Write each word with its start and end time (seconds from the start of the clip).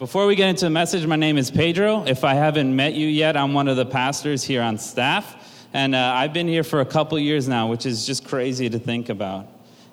Before 0.00 0.24
we 0.24 0.34
get 0.34 0.48
into 0.48 0.64
the 0.64 0.70
message, 0.70 1.06
my 1.06 1.16
name 1.16 1.36
is 1.36 1.50
Pedro. 1.50 2.04
If 2.04 2.24
I 2.24 2.32
haven't 2.32 2.74
met 2.74 2.94
you 2.94 3.06
yet, 3.06 3.36
I'm 3.36 3.52
one 3.52 3.68
of 3.68 3.76
the 3.76 3.84
pastors 3.84 4.42
here 4.42 4.62
on 4.62 4.78
staff. 4.78 5.66
And 5.74 5.94
uh, 5.94 6.14
I've 6.16 6.32
been 6.32 6.48
here 6.48 6.64
for 6.64 6.80
a 6.80 6.86
couple 6.86 7.18
years 7.18 7.46
now, 7.46 7.66
which 7.66 7.84
is 7.84 8.06
just 8.06 8.24
crazy 8.24 8.70
to 8.70 8.78
think 8.78 9.10
about. 9.10 9.46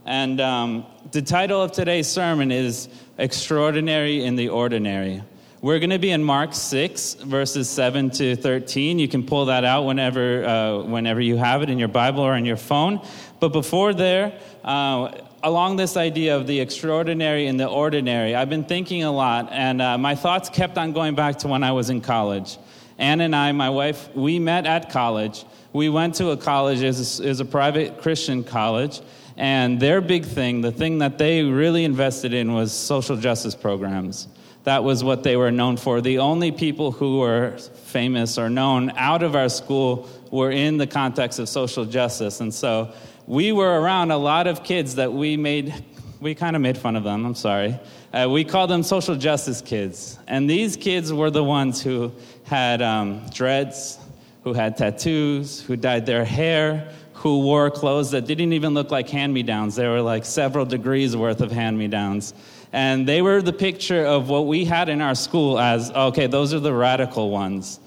And 0.06 0.40
um, 0.40 0.86
the 1.12 1.22
title 1.22 1.62
of 1.62 1.74
today's 1.74 2.08
sermon 2.08 2.54
is 2.54 2.88
Extraordinary 3.18 4.24
in 4.24 4.38
the 4.38 4.48
Ordinary. 4.48 5.24
We're 5.60 5.80
going 5.80 5.90
to 5.90 6.00
be 6.00 6.12
in 6.12 6.24
Mark 6.24 6.54
6, 6.54 7.16
verses 7.16 7.70
7 7.70 8.10
to 8.12 8.38
13. 8.38 9.00
You 9.00 9.10
can 9.10 9.26
pull 9.26 9.48
that 9.48 9.66
out 9.66 9.84
whenever, 9.84 10.46
uh, 10.46 10.84
whenever 10.84 11.20
you 11.20 11.36
have 11.36 11.64
it 11.64 11.70
in 11.70 11.78
your 11.78 11.90
Bible 11.90 12.22
or 12.22 12.32
on 12.32 12.46
your 12.46 12.56
phone. 12.56 13.06
But 13.42 13.50
before 13.50 13.94
there, 13.94 14.40
uh, 14.64 15.27
along 15.44 15.76
this 15.76 15.98
idea 15.98 16.36
of 16.36 16.48
the 16.48 16.60
extraordinary 16.60 17.48
and 17.48 17.60
the 17.60 17.68
ordinary, 17.68 18.36
I've 18.36 18.50
been 18.50 18.64
thinking 18.64 19.04
a 19.04 19.12
lot, 19.12 19.50
and 19.52 19.82
uh, 19.82 19.98
my 19.98 20.16
thoughts 20.16 20.50
kept 20.50 20.78
on 20.78 20.94
going 20.94 21.16
back 21.16 21.38
to 21.40 21.48
when 21.48 21.64
I 21.64 21.72
was 21.72 21.90
in 21.90 22.02
college. 22.02 22.58
Anne 22.98 23.22
and 23.22 23.36
I, 23.36 23.52
my 23.52 23.70
wife, 23.70 24.14
we 24.16 24.40
met 24.40 24.66
at 24.66 24.90
college. 24.90 25.46
We 25.74 25.90
went 25.90 26.16
to 26.16 26.32
a 26.32 26.38
college, 26.38 26.82
as 26.82 27.20
a, 27.20 27.44
a 27.44 27.46
private 27.46 28.02
Christian 28.02 28.44
college, 28.44 29.02
and 29.36 29.80
their 29.80 30.02
big 30.02 30.26
thing, 30.26 30.62
the 30.62 30.72
thing 30.72 30.98
that 31.00 31.20
they 31.20 31.44
really 31.44 31.84
invested 31.84 32.34
in, 32.34 32.54
was 32.54 32.72
social 32.72 33.16
justice 33.18 33.54
programs. 33.54 34.28
That 34.64 34.84
was 34.84 35.04
what 35.04 35.24
they 35.24 35.38
were 35.38 35.52
known 35.52 35.78
for. 35.78 36.02
The 36.02 36.18
only 36.20 36.52
people 36.52 36.92
who 36.92 37.20
were 37.20 37.58
famous 37.86 38.38
or 38.38 38.50
known 38.50 38.92
out 38.98 39.24
of 39.24 39.36
our 39.36 39.48
school 39.48 40.10
were 40.30 40.52
in 40.52 40.78
the 40.78 40.88
context 40.88 41.40
of 41.40 41.48
social 41.48 41.86
justice. 41.86 42.42
And 42.42 42.54
so 42.54 42.92
we 43.28 43.52
were 43.52 43.80
around 43.80 44.12
a 44.12 44.18
lot 44.18 44.48
of 44.48 44.64
kids 44.64 44.96
that 44.96 45.12
we 45.12 45.36
made, 45.36 45.74
we 46.22 46.34
kind 46.34 46.56
of 46.56 46.62
made 46.62 46.78
fun 46.78 46.96
of 46.96 47.04
them, 47.04 47.26
I'm 47.26 47.36
sorry. 47.36 47.78
Uh, 48.14 48.28
we 48.32 48.46
called 48.46 48.70
them 48.70 48.84
social 48.84 49.16
justice 49.16 49.62
kids. 49.62 50.18
And 50.28 50.50
these 50.50 50.78
kids 50.78 51.12
were 51.12 51.30
the 51.30 51.44
ones 51.44 51.82
who 51.82 52.14
had 52.46 52.82
um, 52.82 53.26
dreads, 53.34 54.00
who 54.46 54.54
had 54.54 54.78
tattoos, 54.78 55.62
who 55.62 55.76
dyed 55.76 56.06
their 56.06 56.24
hair, 56.24 56.90
who 57.12 57.42
wore 57.42 57.70
clothes 57.70 58.12
that 58.12 58.26
didn't 58.26 58.54
even 58.54 58.74
look 58.74 58.92
like 58.92 59.10
hand 59.10 59.34
me 59.34 59.44
downs. 59.44 59.76
They 59.76 59.88
were 59.88 60.02
like 60.02 60.24
several 60.24 60.66
degrees 60.66 61.18
worth 61.18 61.42
of 61.42 61.52
hand 61.52 61.78
me 61.78 61.90
downs. 61.90 62.34
And 62.72 63.06
they 63.08 63.22
were 63.22 63.42
the 63.42 63.54
picture 63.54 64.06
of 64.06 64.30
what 64.30 64.46
we 64.46 64.64
had 64.64 64.88
in 64.88 65.02
our 65.02 65.16
school 65.16 65.60
as 65.60 65.92
okay, 65.92 66.28
those 66.28 66.54
are 66.54 66.60
the 66.60 66.74
radical 66.74 67.30
ones. 67.30 67.82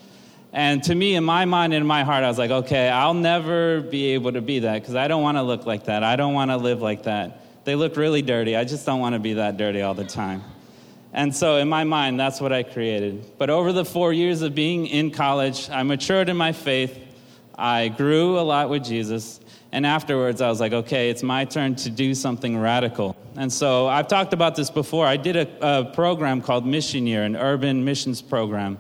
And 0.53 0.83
to 0.85 0.95
me, 0.95 1.15
in 1.15 1.25
my 1.25 1.45
mind 1.45 1.73
and 1.73 1.83
in 1.83 1.87
my 1.87 2.03
heart, 2.03 2.25
I 2.25 2.29
was 2.29 2.39
like, 2.39 2.51
okay, 2.51 2.89
I'll 2.89 3.15
never 3.15 3.83
be 3.83 4.15
able 4.15 4.33
to 4.33 4.41
be 4.41 4.61
that 4.61 4.81
because 4.81 4.97
I 4.97 5.07
don't 5.07 5.23
want 5.23 5.37
to 5.37 5.43
look 5.43 5.65
like 5.65 5.85
that. 5.85 6.03
I 6.03 6.17
don't 6.17 6.35
want 6.35 6.51
to 6.51 6.57
live 6.57 6.83
like 6.83 7.05
that. 7.05 7.45
They 7.65 7.77
look 7.77 7.97
really 7.97 8.23
dirty. 8.23 8.57
I 8.57 8.65
just 8.65 8.85
don't 8.85 9.01
want 9.01 9.15
to 9.15 9.21
be 9.21 9.35
that 9.35 9.57
dirty 9.57 9.83
all 9.83 9.95
the 9.95 10.05
time. 10.05 10.43
And 11.13 11.35
so, 11.35 11.57
in 11.57 11.69
my 11.69 11.85
mind, 11.85 12.19
that's 12.19 12.41
what 12.41 12.53
I 12.53 12.63
created. 12.63 13.37
But 13.37 13.51
over 13.51 13.73
the 13.73 13.85
four 13.85 14.13
years 14.13 14.43
of 14.43 14.55
being 14.55 14.87
in 14.87 15.11
college, 15.11 15.69
I 15.71 15.83
matured 15.83 16.29
in 16.29 16.37
my 16.37 16.53
faith. 16.53 16.99
I 17.57 17.89
grew 17.89 18.39
a 18.39 18.43
lot 18.43 18.71
with 18.71 18.85
Jesus. 18.85 19.41
And 19.73 19.85
afterwards, 19.87 20.41
I 20.41 20.49
was 20.49 20.59
like, 20.59 20.73
okay, 20.73 21.11
it's 21.11 21.23
my 21.23 21.45
turn 21.45 21.77
to 21.77 21.91
do 21.91 22.15
something 22.15 22.59
radical. 22.59 23.17
And 23.37 23.53
so, 23.53 23.89
I've 23.89 24.07
talked 24.07 24.33
about 24.33 24.55
this 24.55 24.71
before. 24.71 25.05
I 25.07 25.17
did 25.17 25.37
a, 25.37 25.49
a 25.61 25.85
program 25.85 26.41
called 26.41 26.65
Mission 26.65 27.07
Year, 27.07 27.25
an 27.25 27.37
urban 27.37 27.85
missions 27.85 28.23
program. 28.23 28.79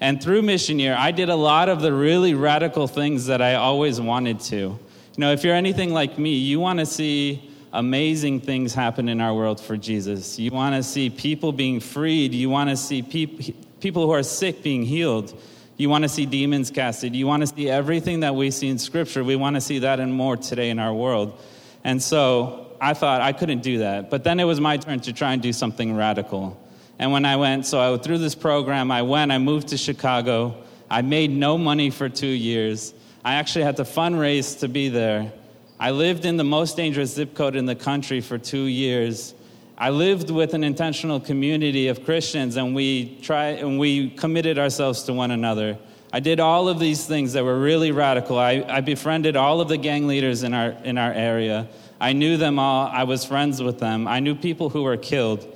And 0.00 0.22
through 0.22 0.42
Mission 0.42 0.78
Year, 0.78 0.96
I 0.96 1.10
did 1.10 1.28
a 1.28 1.36
lot 1.36 1.68
of 1.68 1.80
the 1.80 1.92
really 1.92 2.34
radical 2.34 2.86
things 2.86 3.26
that 3.26 3.42
I 3.42 3.54
always 3.54 4.00
wanted 4.00 4.40
to. 4.40 4.56
You 4.56 4.78
know, 5.16 5.32
if 5.32 5.42
you're 5.42 5.54
anything 5.54 5.92
like 5.92 6.18
me, 6.18 6.34
you 6.34 6.60
want 6.60 6.78
to 6.78 6.86
see 6.86 7.50
amazing 7.72 8.40
things 8.40 8.74
happen 8.74 9.08
in 9.08 9.20
our 9.20 9.34
world 9.34 9.60
for 9.60 9.76
Jesus. 9.76 10.38
You 10.38 10.52
want 10.52 10.74
to 10.76 10.82
see 10.82 11.10
people 11.10 11.52
being 11.52 11.80
freed. 11.80 12.32
You 12.32 12.48
want 12.48 12.70
to 12.70 12.76
see 12.76 13.02
peop- 13.02 13.80
people 13.80 14.06
who 14.06 14.12
are 14.12 14.22
sick 14.22 14.62
being 14.62 14.82
healed. 14.82 15.36
You 15.76 15.88
want 15.88 16.02
to 16.02 16.08
see 16.08 16.26
demons 16.26 16.70
casted. 16.70 17.14
You 17.14 17.26
want 17.26 17.42
to 17.42 17.46
see 17.48 17.68
everything 17.68 18.20
that 18.20 18.34
we 18.34 18.50
see 18.50 18.68
in 18.68 18.78
Scripture. 18.78 19.22
We 19.24 19.36
want 19.36 19.56
to 19.56 19.60
see 19.60 19.80
that 19.80 20.00
and 20.00 20.12
more 20.12 20.36
today 20.36 20.70
in 20.70 20.78
our 20.78 20.94
world. 20.94 21.38
And 21.84 22.02
so 22.02 22.72
I 22.80 22.94
thought 22.94 23.20
I 23.20 23.32
couldn't 23.32 23.62
do 23.62 23.78
that. 23.78 24.10
But 24.10 24.24
then 24.24 24.40
it 24.40 24.44
was 24.44 24.60
my 24.60 24.76
turn 24.76 25.00
to 25.00 25.12
try 25.12 25.32
and 25.32 25.42
do 25.42 25.52
something 25.52 25.94
radical. 25.94 26.60
And 26.98 27.12
when 27.12 27.24
I 27.24 27.36
went, 27.36 27.66
so 27.66 27.78
I, 27.78 27.90
went 27.90 28.02
through 28.02 28.18
this 28.18 28.34
program, 28.34 28.90
I 28.90 29.02
went, 29.02 29.30
I 29.30 29.38
moved 29.38 29.68
to 29.68 29.76
Chicago. 29.76 30.56
I 30.90 31.02
made 31.02 31.30
no 31.30 31.56
money 31.56 31.90
for 31.90 32.08
two 32.08 32.26
years. 32.26 32.92
I 33.24 33.34
actually 33.34 33.64
had 33.64 33.76
to 33.76 33.84
fundraise 33.84 34.60
to 34.60 34.68
be 34.68 34.88
there. 34.88 35.32
I 35.78 35.92
lived 35.92 36.24
in 36.24 36.36
the 36.36 36.44
most 36.44 36.76
dangerous 36.76 37.14
zip 37.14 37.34
code 37.34 37.54
in 37.54 37.66
the 37.66 37.76
country 37.76 38.20
for 38.20 38.36
two 38.36 38.64
years. 38.64 39.34
I 39.76 39.90
lived 39.90 40.28
with 40.28 40.54
an 40.54 40.64
intentional 40.64 41.20
community 41.20 41.86
of 41.86 42.04
Christians, 42.04 42.56
and 42.56 42.74
we 42.74 43.16
try 43.22 43.50
and 43.50 43.78
we 43.78 44.10
committed 44.10 44.58
ourselves 44.58 45.04
to 45.04 45.12
one 45.12 45.30
another. 45.30 45.78
I 46.12 46.18
did 46.18 46.40
all 46.40 46.68
of 46.68 46.80
these 46.80 47.06
things 47.06 47.34
that 47.34 47.44
were 47.44 47.60
really 47.60 47.92
radical. 47.92 48.38
I, 48.38 48.64
I 48.68 48.80
befriended 48.80 49.36
all 49.36 49.60
of 49.60 49.68
the 49.68 49.76
gang 49.76 50.08
leaders 50.08 50.42
in 50.42 50.52
our 50.52 50.70
in 50.82 50.98
our 50.98 51.12
area. 51.12 51.68
I 52.00 52.12
knew 52.12 52.36
them 52.36 52.58
all. 52.58 52.88
I 52.88 53.04
was 53.04 53.24
friends 53.24 53.62
with 53.62 53.78
them. 53.78 54.08
I 54.08 54.18
knew 54.18 54.34
people 54.34 54.68
who 54.68 54.82
were 54.82 54.96
killed. 54.96 55.46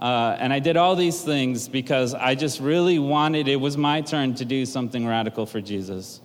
Uh, 0.00 0.34
and 0.40 0.50
I 0.50 0.60
did 0.60 0.78
all 0.78 0.96
these 0.96 1.22
things 1.22 1.68
because 1.68 2.14
I 2.14 2.34
just 2.34 2.58
really 2.58 2.98
wanted, 2.98 3.48
it 3.48 3.56
was 3.56 3.76
my 3.76 4.00
turn 4.00 4.34
to 4.36 4.46
do 4.46 4.64
something 4.64 5.06
radical 5.06 5.44
for 5.44 5.60
Jesus. 5.60 6.20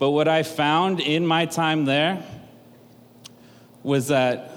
But 0.00 0.10
what 0.10 0.26
I 0.26 0.42
found 0.42 0.98
in 1.00 1.24
my 1.24 1.46
time 1.46 1.84
there 1.84 2.22
was 3.84 4.08
that 4.08 4.50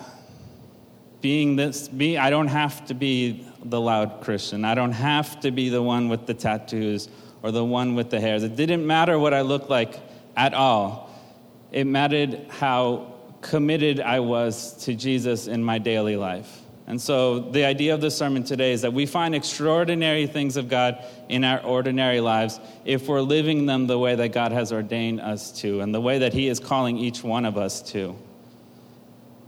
being 1.22 1.56
this, 1.58 1.92
me, 1.92 2.18
I 2.18 2.32
don't 2.32 2.48
have 2.48 2.86
to 2.88 2.96
be 2.96 3.46
the 3.64 3.80
loud 3.80 4.22
Christian. 4.22 4.66
I 4.66 4.74
don't 4.74 4.94
have 4.94 5.40
to 5.42 5.52
be 5.52 5.70
the 5.70 5.84
one 5.84 6.10
with 6.10 6.26
the 6.26 6.34
tattoos 6.34 7.08
or 7.44 7.52
the 7.52 7.64
one 7.64 7.94
with 7.94 8.10
the 8.10 8.20
hairs. 8.20 8.42
It 8.42 8.56
didn't 8.56 8.86
matter 8.86 9.20
what 9.20 9.34
I 9.34 9.42
looked 9.42 9.70
like 9.70 10.00
at 10.36 10.56
all. 10.56 11.10
It 11.72 11.86
mattered 11.86 12.48
how 12.50 13.14
committed 13.42 14.00
I 14.00 14.22
was 14.22 14.74
to 14.86 14.96
Jesus 14.96 15.48
in 15.48 15.64
my 15.64 15.78
daily 15.78 16.16
life. 16.16 16.62
And 16.90 17.00
so, 17.00 17.38
the 17.40 17.66
idea 17.66 17.94
of 17.94 18.02
the 18.02 18.10
sermon 18.10 18.44
today 18.44 18.74
is 18.74 18.82
that 18.82 18.92
we 18.92 19.06
find 19.06 19.36
extraordinary 19.36 20.26
things 20.26 20.58
of 20.58 20.70
God 20.70 21.06
in 21.30 21.44
our 21.44 21.62
ordinary 21.62 22.20
lives 22.20 22.60
if 22.84 23.08
we're 23.08 23.22
living 23.22 23.68
them 23.68 23.86
the 23.86 24.00
way 24.00 24.16
that 24.16 24.30
God 24.30 24.52
has 24.52 24.74
ordained 24.74 25.22
us 25.22 25.52
to 25.62 25.82
and 25.82 25.94
the 25.94 26.02
way 26.02 26.18
that 26.18 26.34
He 26.34 26.48
is 26.48 26.60
calling 26.60 26.98
each 26.98 27.24
one 27.24 27.46
of 27.46 27.60
us 27.60 27.84
to. 27.92 28.16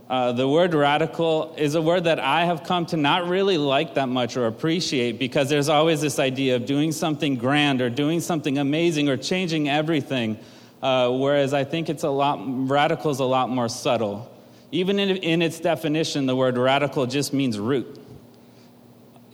Uh, 0.08 0.30
the 0.30 0.46
word 0.48 0.72
radical 0.72 1.52
is 1.58 1.74
a 1.74 1.82
word 1.82 2.04
that 2.04 2.20
I 2.20 2.44
have 2.44 2.62
come 2.62 2.86
to 2.86 2.96
not 2.96 3.26
really 3.26 3.58
like 3.58 3.94
that 3.94 4.08
much 4.08 4.36
or 4.36 4.46
appreciate 4.46 5.18
because 5.18 5.48
there's 5.48 5.68
always 5.68 6.00
this 6.00 6.20
idea 6.20 6.54
of 6.54 6.64
doing 6.64 6.92
something 6.92 7.34
grand 7.34 7.80
or 7.80 7.90
doing 7.90 8.20
something 8.20 8.58
amazing 8.58 9.08
or 9.08 9.16
changing 9.16 9.68
everything. 9.68 10.38
Uh, 10.80 11.10
whereas 11.10 11.52
I 11.52 11.64
think 11.64 11.88
it's 11.88 12.04
a 12.04 12.10
lot, 12.10 12.38
radical 12.44 13.10
is 13.10 13.18
a 13.18 13.24
lot 13.24 13.50
more 13.50 13.68
subtle. 13.68 14.30
Even 14.72 14.98
in, 14.98 15.18
in 15.18 15.42
its 15.42 15.60
definition, 15.60 16.24
the 16.24 16.34
word 16.34 16.56
radical 16.56 17.06
just 17.06 17.34
means 17.34 17.58
root. 17.58 17.98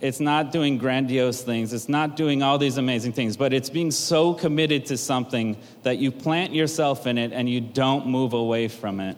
It's 0.01 0.19
not 0.19 0.51
doing 0.51 0.77
grandiose 0.77 1.41
things. 1.41 1.73
It's 1.73 1.89
not 1.89 2.15
doing 2.15 2.43
all 2.43 2.57
these 2.57 2.77
amazing 2.77 3.13
things, 3.13 3.35
but 3.37 3.53
it's 3.53 3.69
being 3.69 3.91
so 3.91 4.33
committed 4.33 4.85
to 4.87 4.97
something 4.97 5.57
that 5.83 5.97
you 5.97 6.11
plant 6.11 6.53
yourself 6.53 7.07
in 7.07 7.17
it 7.17 7.31
and 7.33 7.49
you 7.49 7.61
don't 7.61 8.07
move 8.07 8.33
away 8.33 8.67
from 8.67 8.99
it. 8.99 9.17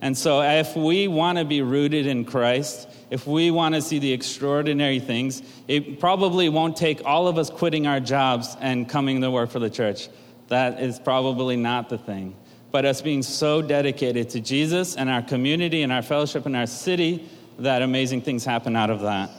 And 0.00 0.16
so, 0.16 0.40
if 0.40 0.76
we 0.76 1.08
want 1.08 1.38
to 1.38 1.44
be 1.44 1.62
rooted 1.62 2.06
in 2.06 2.24
Christ, 2.24 2.88
if 3.10 3.26
we 3.26 3.50
want 3.50 3.74
to 3.74 3.82
see 3.82 3.98
the 3.98 4.12
extraordinary 4.12 4.98
things, 4.98 5.42
it 5.68 6.00
probably 6.00 6.48
won't 6.48 6.76
take 6.76 7.04
all 7.04 7.28
of 7.28 7.36
us 7.36 7.50
quitting 7.50 7.86
our 7.86 8.00
jobs 8.00 8.56
and 8.60 8.88
coming 8.88 9.20
to 9.20 9.30
work 9.30 9.50
for 9.50 9.58
the 9.58 9.68
church. 9.68 10.08
That 10.48 10.80
is 10.80 10.98
probably 10.98 11.56
not 11.56 11.90
the 11.90 11.98
thing 11.98 12.34
but 12.72 12.84
us 12.84 13.00
being 13.02 13.22
so 13.22 13.62
dedicated 13.62 14.30
to 14.30 14.40
Jesus 14.40 14.96
and 14.96 15.10
our 15.10 15.22
community 15.22 15.82
and 15.82 15.92
our 15.92 16.02
fellowship 16.02 16.46
and 16.46 16.56
our 16.56 16.66
city 16.66 17.28
that 17.58 17.82
amazing 17.82 18.22
things 18.22 18.44
happen 18.44 18.76
out 18.76 18.90
of 18.90 19.00
that. 19.02 19.30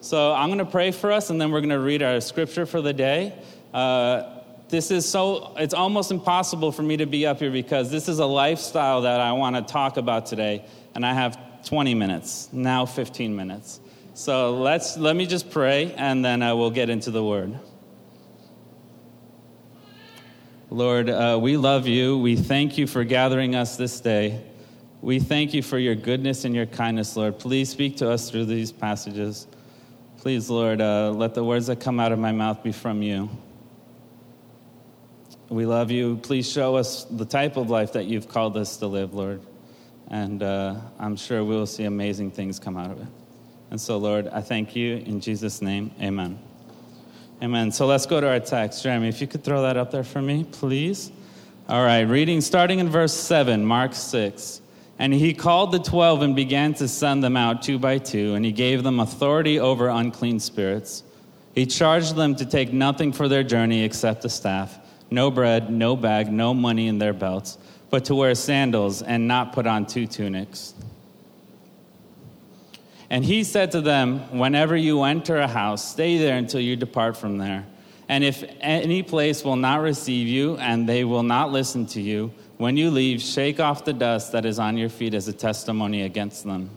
So 0.00 0.34
I'm 0.34 0.48
going 0.48 0.58
to 0.58 0.64
pray 0.66 0.90
for 0.90 1.10
us, 1.10 1.30
and 1.30 1.40
then 1.40 1.50
we're 1.50 1.60
going 1.60 1.70
to 1.70 1.78
read 1.78 2.02
our 2.02 2.20
scripture 2.20 2.66
for 2.66 2.82
the 2.82 2.92
day. 2.92 3.32
Uh, 3.72 4.40
this 4.68 4.90
is 4.90 5.08
so, 5.08 5.54
it's 5.56 5.72
almost 5.72 6.10
impossible 6.10 6.72
for 6.72 6.82
me 6.82 6.96
to 6.98 7.06
be 7.06 7.26
up 7.26 7.38
here 7.38 7.50
because 7.50 7.90
this 7.90 8.08
is 8.08 8.18
a 8.18 8.26
lifestyle 8.26 9.02
that 9.02 9.20
I 9.20 9.32
want 9.32 9.56
to 9.56 9.62
talk 9.62 9.96
about 9.96 10.26
today, 10.26 10.64
and 10.94 11.06
I 11.06 11.14
have 11.14 11.38
20 11.64 11.94
minutes, 11.94 12.50
now 12.52 12.84
15 12.84 13.34
minutes. 13.34 13.80
So 14.12 14.54
let's, 14.58 14.98
let 14.98 15.16
me 15.16 15.26
just 15.26 15.50
pray, 15.50 15.94
and 15.94 16.24
then 16.24 16.42
I 16.42 16.52
will 16.52 16.70
get 16.70 16.90
into 16.90 17.10
the 17.10 17.24
word. 17.24 17.58
Lord, 20.74 21.08
uh, 21.08 21.38
we 21.40 21.56
love 21.56 21.86
you. 21.86 22.18
We 22.18 22.34
thank 22.34 22.76
you 22.78 22.88
for 22.88 23.04
gathering 23.04 23.54
us 23.54 23.76
this 23.76 24.00
day. 24.00 24.42
We 25.02 25.20
thank 25.20 25.54
you 25.54 25.62
for 25.62 25.78
your 25.78 25.94
goodness 25.94 26.44
and 26.44 26.52
your 26.52 26.66
kindness, 26.66 27.16
Lord. 27.16 27.38
Please 27.38 27.68
speak 27.68 27.98
to 27.98 28.10
us 28.10 28.28
through 28.28 28.46
these 28.46 28.72
passages. 28.72 29.46
Please, 30.18 30.50
Lord, 30.50 30.80
uh, 30.80 31.12
let 31.12 31.32
the 31.34 31.44
words 31.44 31.68
that 31.68 31.78
come 31.78 32.00
out 32.00 32.10
of 32.10 32.18
my 32.18 32.32
mouth 32.32 32.64
be 32.64 32.72
from 32.72 33.02
you. 33.02 33.30
We 35.48 35.64
love 35.64 35.92
you. 35.92 36.16
Please 36.16 36.50
show 36.50 36.74
us 36.74 37.04
the 37.04 37.24
type 37.24 37.56
of 37.56 37.70
life 37.70 37.92
that 37.92 38.06
you've 38.06 38.26
called 38.26 38.56
us 38.56 38.76
to 38.78 38.88
live, 38.88 39.14
Lord. 39.14 39.42
And 40.08 40.42
uh, 40.42 40.80
I'm 40.98 41.14
sure 41.14 41.44
we 41.44 41.54
will 41.54 41.66
see 41.66 41.84
amazing 41.84 42.32
things 42.32 42.58
come 42.58 42.76
out 42.76 42.90
of 42.90 43.00
it. 43.00 43.08
And 43.70 43.80
so, 43.80 43.96
Lord, 43.96 44.26
I 44.26 44.40
thank 44.40 44.74
you 44.74 44.96
in 44.96 45.20
Jesus' 45.20 45.62
name. 45.62 45.92
Amen. 46.00 46.36
Amen. 47.42 47.72
So 47.72 47.86
let's 47.86 48.06
go 48.06 48.20
to 48.20 48.28
our 48.28 48.40
text. 48.40 48.82
Jeremy, 48.82 49.08
if 49.08 49.20
you 49.20 49.26
could 49.26 49.44
throw 49.44 49.62
that 49.62 49.76
up 49.76 49.90
there 49.90 50.04
for 50.04 50.22
me, 50.22 50.44
please. 50.44 51.10
All 51.68 51.84
right, 51.84 52.02
reading 52.02 52.40
starting 52.40 52.78
in 52.78 52.88
verse 52.88 53.12
7, 53.12 53.64
Mark 53.64 53.94
6. 53.94 54.60
And 54.98 55.12
he 55.12 55.34
called 55.34 55.72
the 55.72 55.78
twelve 55.80 56.22
and 56.22 56.36
began 56.36 56.72
to 56.74 56.86
send 56.86 57.24
them 57.24 57.36
out 57.36 57.62
two 57.62 57.78
by 57.78 57.98
two, 57.98 58.34
and 58.34 58.44
he 58.44 58.52
gave 58.52 58.82
them 58.82 59.00
authority 59.00 59.58
over 59.58 59.88
unclean 59.88 60.38
spirits. 60.38 61.02
He 61.54 61.66
charged 61.66 62.14
them 62.14 62.36
to 62.36 62.46
take 62.46 62.72
nothing 62.72 63.12
for 63.12 63.28
their 63.28 63.42
journey 63.42 63.82
except 63.82 64.24
a 64.24 64.28
staff, 64.28 64.78
no 65.10 65.30
bread, 65.30 65.70
no 65.70 65.96
bag, 65.96 66.32
no 66.32 66.54
money 66.54 66.86
in 66.86 66.98
their 66.98 67.12
belts, 67.12 67.58
but 67.90 68.04
to 68.06 68.14
wear 68.14 68.34
sandals 68.34 69.02
and 69.02 69.26
not 69.26 69.52
put 69.52 69.66
on 69.66 69.86
two 69.86 70.06
tunics. 70.06 70.74
And 73.10 73.24
he 73.24 73.44
said 73.44 73.72
to 73.72 73.80
them, 73.80 74.38
Whenever 74.38 74.76
you 74.76 75.02
enter 75.02 75.38
a 75.38 75.48
house, 75.48 75.88
stay 75.88 76.18
there 76.18 76.36
until 76.36 76.60
you 76.60 76.76
depart 76.76 77.16
from 77.16 77.38
there. 77.38 77.66
And 78.08 78.22
if 78.22 78.44
any 78.60 79.02
place 79.02 79.44
will 79.44 79.56
not 79.56 79.80
receive 79.80 80.28
you 80.28 80.56
and 80.58 80.88
they 80.88 81.04
will 81.04 81.22
not 81.22 81.52
listen 81.52 81.86
to 81.86 82.00
you, 82.00 82.32
when 82.56 82.76
you 82.76 82.90
leave, 82.90 83.20
shake 83.20 83.60
off 83.60 83.84
the 83.84 83.92
dust 83.92 84.32
that 84.32 84.44
is 84.44 84.58
on 84.58 84.76
your 84.76 84.88
feet 84.88 85.14
as 85.14 85.26
a 85.26 85.32
testimony 85.32 86.02
against 86.02 86.44
them. 86.44 86.70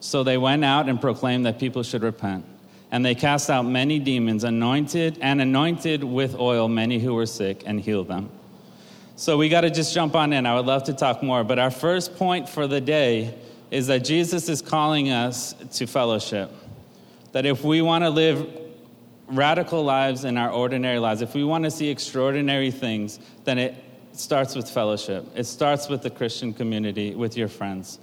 So 0.00 0.22
they 0.22 0.38
went 0.38 0.64
out 0.64 0.88
and 0.88 1.00
proclaimed 1.00 1.44
that 1.46 1.58
people 1.58 1.82
should 1.82 2.02
repent. 2.02 2.46
And 2.90 3.04
they 3.04 3.14
cast 3.14 3.50
out 3.50 3.62
many 3.64 3.98
demons, 3.98 4.44
anointed 4.44 5.18
and 5.20 5.40
anointed 5.40 6.02
with 6.02 6.34
oil 6.36 6.68
many 6.68 6.98
who 6.98 7.14
were 7.14 7.26
sick, 7.26 7.62
and 7.66 7.80
healed 7.80 8.08
them. 8.08 8.30
So 9.14 9.36
we 9.36 9.48
got 9.48 9.60
to 9.60 9.70
just 9.70 9.94
jump 9.94 10.16
on 10.16 10.32
in. 10.32 10.46
I 10.46 10.56
would 10.56 10.66
love 10.66 10.84
to 10.84 10.94
talk 10.94 11.22
more, 11.22 11.44
but 11.44 11.58
our 11.58 11.70
first 11.70 12.16
point 12.16 12.48
for 12.48 12.66
the 12.66 12.80
day 12.80 13.34
is 13.70 13.86
that 13.86 14.04
Jesus 14.04 14.48
is 14.48 14.62
calling 14.62 15.10
us 15.10 15.54
to 15.74 15.86
fellowship. 15.86 16.50
That 17.32 17.46
if 17.46 17.62
we 17.62 17.82
want 17.82 18.04
to 18.04 18.10
live 18.10 18.48
radical 19.28 19.84
lives 19.84 20.24
in 20.24 20.36
our 20.36 20.50
ordinary 20.50 20.98
lives, 20.98 21.22
if 21.22 21.34
we 21.34 21.44
want 21.44 21.64
to 21.64 21.70
see 21.70 21.88
extraordinary 21.88 22.70
things, 22.70 23.20
then 23.44 23.58
it 23.58 23.74
starts 24.12 24.56
with 24.56 24.68
fellowship. 24.68 25.24
It 25.36 25.44
starts 25.44 25.88
with 25.88 26.02
the 26.02 26.10
Christian 26.10 26.52
community, 26.52 27.14
with 27.14 27.36
your 27.36 27.48
friends. 27.48 28.00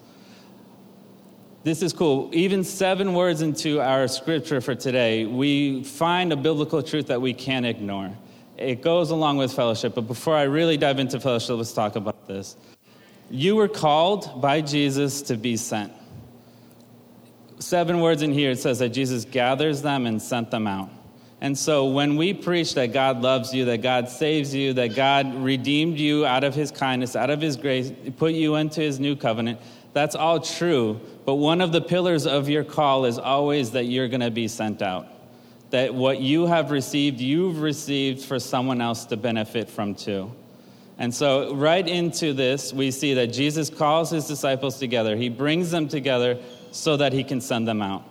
This 1.63 1.81
is 1.81 1.91
cool. 1.91 2.29
Even 2.31 2.63
seven 2.63 3.13
words 3.13 3.41
into 3.41 3.81
our 3.81 4.07
scripture 4.07 4.61
for 4.61 4.73
today, 4.73 5.25
we 5.25 5.83
find 5.83 6.31
a 6.31 6.37
biblical 6.37 6.81
truth 6.81 7.07
that 7.07 7.21
we 7.21 7.33
can't 7.33 7.65
ignore. 7.65 8.11
It 8.55 8.81
goes 8.81 9.11
along 9.11 9.37
with 9.37 9.51
fellowship, 9.51 9.93
but 9.93 10.07
before 10.07 10.35
I 10.35 10.43
really 10.43 10.77
dive 10.77 10.97
into 10.97 11.19
fellowship, 11.19 11.57
let's 11.57 11.73
talk 11.73 11.97
about 11.97 12.25
this. 12.25 12.55
You 13.29 13.55
were 13.55 13.67
called 13.67 14.41
by 14.41 14.61
Jesus 14.61 15.21
to 15.23 15.35
be 15.35 15.57
sent. 15.57 15.91
Seven 17.59 17.99
words 17.99 18.21
in 18.21 18.31
here, 18.31 18.51
it 18.51 18.59
says 18.59 18.79
that 18.79 18.89
Jesus 18.89 19.25
gathers 19.25 19.81
them 19.81 20.05
and 20.05 20.21
sent 20.21 20.51
them 20.51 20.67
out. 20.67 20.89
And 21.39 21.57
so 21.57 21.85
when 21.85 22.15
we 22.15 22.33
preach 22.33 22.73
that 22.75 22.93
God 22.93 23.21
loves 23.21 23.53
you, 23.53 23.65
that 23.65 23.81
God 23.81 24.09
saves 24.09 24.55
you, 24.55 24.73
that 24.73 24.95
God 24.95 25.35
redeemed 25.35 25.99
you 25.99 26.25
out 26.25 26.43
of 26.43 26.55
his 26.55 26.71
kindness, 26.71 27.15
out 27.15 27.29
of 27.29 27.41
his 27.41 27.57
grace, 27.57 27.91
put 28.17 28.33
you 28.33 28.55
into 28.55 28.81
his 28.81 28.99
new 28.99 29.15
covenant, 29.15 29.59
that's 29.93 30.15
all 30.15 30.39
true. 30.39 30.99
But 31.25 31.35
one 31.35 31.61
of 31.61 31.71
the 31.71 31.81
pillars 31.81 32.25
of 32.25 32.49
your 32.49 32.63
call 32.63 33.05
is 33.05 33.19
always 33.19 33.71
that 33.71 33.85
you're 33.85 34.07
going 34.07 34.21
to 34.21 34.31
be 34.31 34.47
sent 34.47 34.81
out. 34.81 35.07
That 35.71 35.93
what 35.93 36.21
you 36.21 36.45
have 36.45 36.71
received, 36.71 37.19
you've 37.19 37.61
received 37.61 38.23
for 38.23 38.39
someone 38.39 38.81
else 38.81 39.05
to 39.05 39.17
benefit 39.17 39.69
from 39.69 39.95
too. 39.95 40.31
And 40.99 41.13
so, 41.13 41.53
right 41.53 41.87
into 41.87 42.33
this, 42.33 42.73
we 42.73 42.89
see 42.89 43.13
that 43.15 43.27
Jesus 43.27 43.69
calls 43.69 44.09
his 44.09 44.25
disciples 44.25 44.79
together. 44.79 45.15
He 45.15 45.29
brings 45.29 45.69
them 45.69 45.87
together 45.87 46.39
so 46.71 46.97
that 46.97 47.13
he 47.13 47.23
can 47.23 47.39
send 47.39 47.67
them 47.67 47.81
out. 47.81 48.03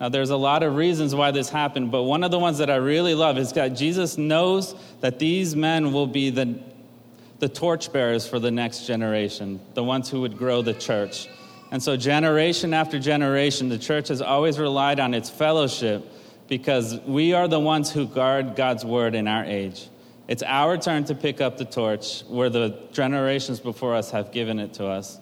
Now, 0.00 0.08
there's 0.08 0.30
a 0.30 0.36
lot 0.36 0.64
of 0.64 0.74
reasons 0.74 1.14
why 1.14 1.30
this 1.30 1.48
happened, 1.48 1.92
but 1.92 2.02
one 2.02 2.24
of 2.24 2.32
the 2.32 2.38
ones 2.38 2.58
that 2.58 2.68
I 2.68 2.76
really 2.76 3.14
love 3.14 3.38
is 3.38 3.52
that 3.52 3.68
Jesus 3.68 4.18
knows 4.18 4.74
that 5.00 5.20
these 5.20 5.54
men 5.54 5.92
will 5.92 6.08
be 6.08 6.30
the, 6.30 6.58
the 7.38 7.48
torchbearers 7.48 8.26
for 8.26 8.40
the 8.40 8.50
next 8.50 8.86
generation, 8.86 9.60
the 9.74 9.84
ones 9.84 10.10
who 10.10 10.22
would 10.22 10.36
grow 10.36 10.62
the 10.62 10.74
church. 10.74 11.28
And 11.70 11.80
so, 11.80 11.96
generation 11.96 12.74
after 12.74 12.98
generation, 12.98 13.68
the 13.68 13.78
church 13.78 14.08
has 14.08 14.20
always 14.20 14.58
relied 14.58 14.98
on 14.98 15.14
its 15.14 15.30
fellowship 15.30 16.04
because 16.48 16.98
we 17.06 17.32
are 17.32 17.46
the 17.46 17.60
ones 17.60 17.92
who 17.92 18.06
guard 18.06 18.56
God's 18.56 18.84
word 18.84 19.14
in 19.14 19.28
our 19.28 19.44
age. 19.44 19.88
It's 20.28 20.42
our 20.42 20.76
turn 20.78 21.04
to 21.04 21.14
pick 21.14 21.40
up 21.40 21.58
the 21.58 21.64
torch 21.64 22.22
where 22.28 22.48
the 22.48 22.78
generations 22.92 23.60
before 23.60 23.94
us 23.94 24.10
have 24.12 24.32
given 24.32 24.58
it 24.58 24.74
to 24.74 24.86
us. 24.86 25.18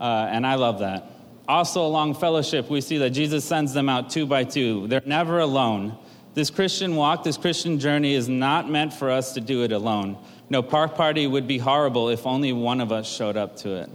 Uh, 0.00 0.28
and 0.30 0.46
I 0.46 0.54
love 0.54 0.80
that. 0.80 1.10
Also, 1.48 1.84
along 1.84 2.14
fellowship, 2.14 2.68
we 2.68 2.80
see 2.80 2.98
that 2.98 3.10
Jesus 3.10 3.44
sends 3.44 3.72
them 3.72 3.88
out 3.88 4.10
two 4.10 4.26
by 4.26 4.44
two. 4.44 4.86
They're 4.86 5.02
never 5.06 5.38
alone. 5.38 5.96
This 6.34 6.50
Christian 6.50 6.94
walk, 6.94 7.24
this 7.24 7.38
Christian 7.38 7.80
journey 7.80 8.14
is 8.14 8.28
not 8.28 8.70
meant 8.70 8.92
for 8.92 9.10
us 9.10 9.32
to 9.32 9.40
do 9.40 9.64
it 9.64 9.72
alone. 9.72 10.18
No 10.50 10.62
park 10.62 10.94
party 10.94 11.26
would 11.26 11.48
be 11.48 11.58
horrible 11.58 12.10
if 12.10 12.26
only 12.26 12.52
one 12.52 12.80
of 12.80 12.92
us 12.92 13.10
showed 13.10 13.36
up 13.36 13.56
to 13.56 13.74
it. 13.76 13.90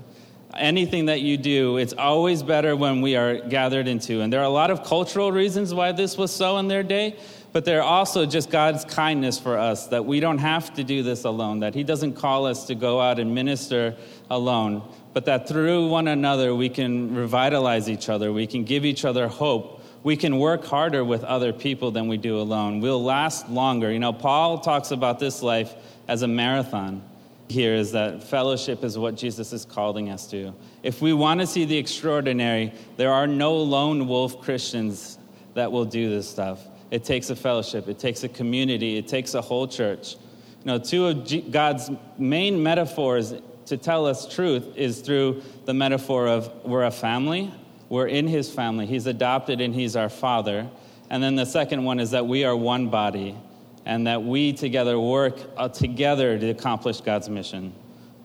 Anything 0.57 1.05
that 1.05 1.21
you 1.21 1.38
do, 1.38 1.77
it's 1.77 1.94
always 1.94 2.44
better 2.44 2.75
when 2.75 3.01
we 3.01 3.15
are 3.15 3.39
gathered 3.39 3.88
into. 3.88 4.21
And 4.21 4.31
there 4.31 4.39
are 4.39 4.45
a 4.45 4.50
lot 4.50 4.71
of 4.71 4.83
cultural 4.83 5.31
reasons 5.31 5.73
why 5.73 5.91
this 5.91 6.17
was 6.17 6.31
so 6.31 6.57
in 6.57 6.67
their 6.67 6.83
day, 6.83 7.15
but 7.51 7.65
there 7.65 7.81
are 7.81 7.88
also 7.88 8.25
just 8.25 8.50
God's 8.50 8.85
kindness 8.85 9.39
for 9.39 9.57
us 9.57 9.88
that 9.88 10.05
we 10.05 10.19
don't 10.19 10.38
have 10.38 10.73
to 10.75 10.83
do 10.83 11.03
this 11.03 11.23
alone, 11.23 11.59
that 11.61 11.73
He 11.73 11.83
doesn't 11.83 12.13
call 12.13 12.45
us 12.45 12.65
to 12.67 12.75
go 12.75 13.01
out 13.01 13.19
and 13.19 13.33
minister 13.33 13.95
alone 14.29 14.83
but 15.13 15.25
that 15.25 15.47
through 15.47 15.88
one 15.88 16.07
another 16.07 16.53
we 16.53 16.69
can 16.69 17.15
revitalize 17.15 17.89
each 17.89 18.09
other, 18.09 18.33
we 18.33 18.47
can 18.47 18.63
give 18.63 18.83
each 18.83 19.06
other 19.06 19.27
hope, 19.27 19.81
we 20.03 20.17
can 20.17 20.39
work 20.39 20.65
harder 20.65 21.06
with 21.06 21.23
other 21.23 21.53
people 21.53 21.91
than 21.91 22.07
we 22.07 22.17
do 22.17 22.39
alone. 22.39 22.81
We'll 22.81 23.01
last 23.01 23.49
longer. 23.49 23.91
You 23.91 23.99
know, 23.99 24.11
Paul 24.11 24.59
talks 24.59 24.91
about 24.91 25.19
this 25.19 25.41
life 25.41 25.73
as 26.07 26.23
a 26.23 26.27
marathon. 26.27 27.01
Here 27.50 27.75
is 27.75 27.92
that 27.92 28.24
fellowship 28.24 28.84
is 28.84 28.98
what 28.98 29.16
Jesus 29.16 29.54
is 29.54 29.66
calling 29.66 30.10
us 30.10 30.28
to. 30.28 30.54
If 30.81 31.01
we 31.01 31.13
want 31.13 31.40
to 31.42 31.48
see 31.48 31.66
the 31.66 31.78
extraordinary, 31.78 32.74
there 32.98 33.12
are 33.12 33.28
no 33.28 33.56
lone 33.56 34.07
wolf 34.07 34.42
Christians 34.42 35.18
that 35.54 35.72
will 35.72 35.86
do 35.86 36.10
this 36.10 36.30
stuff. 36.30 36.66
It 36.90 37.04
takes 37.04 37.30
a 37.30 37.36
fellowship, 37.36 37.88
it 37.88 38.00
takes 38.00 38.24
a 38.24 38.30
community, 38.30 38.98
it 38.98 39.07
takes 39.07 39.34
a 39.34 39.42
whole 39.42 39.68
church. 39.68 40.16
You 40.63 40.68
know, 40.68 40.80
two 40.80 41.07
of 41.07 41.51
God's 41.51 41.92
main 42.18 42.62
metaphors 42.63 43.34
to 43.66 43.78
tell 43.78 44.06
us 44.06 44.34
truth 44.34 44.75
is 44.75 45.01
through 45.01 45.42
the 45.66 45.74
metaphor 45.74 46.28
of 46.28 46.51
we're 46.63 46.86
a 46.86 46.92
family, 46.92 47.54
we're 47.90 48.07
in 48.07 48.28
his 48.28 48.51
family, 48.51 48.86
he's 48.86 49.07
adopted 49.07 49.60
and 49.60 49.74
he's 49.74 49.95
our 49.95 50.10
father. 50.10 50.69
And 51.10 51.22
then 51.22 51.36
the 51.36 51.45
second 51.45 51.84
one 51.84 52.00
is 52.00 52.12
that 52.12 52.25
we 52.25 52.45
are 52.45 52.56
one 52.56 52.90
body 52.90 53.38
and 53.85 54.07
that 54.07 54.23
we 54.23 54.54
together 54.54 54.99
work 54.99 55.35
uh, 55.57 55.68
together 55.68 56.37
to 56.37 56.49
accomplish 56.49 57.02
God's 57.02 57.30
mission. 57.30 57.73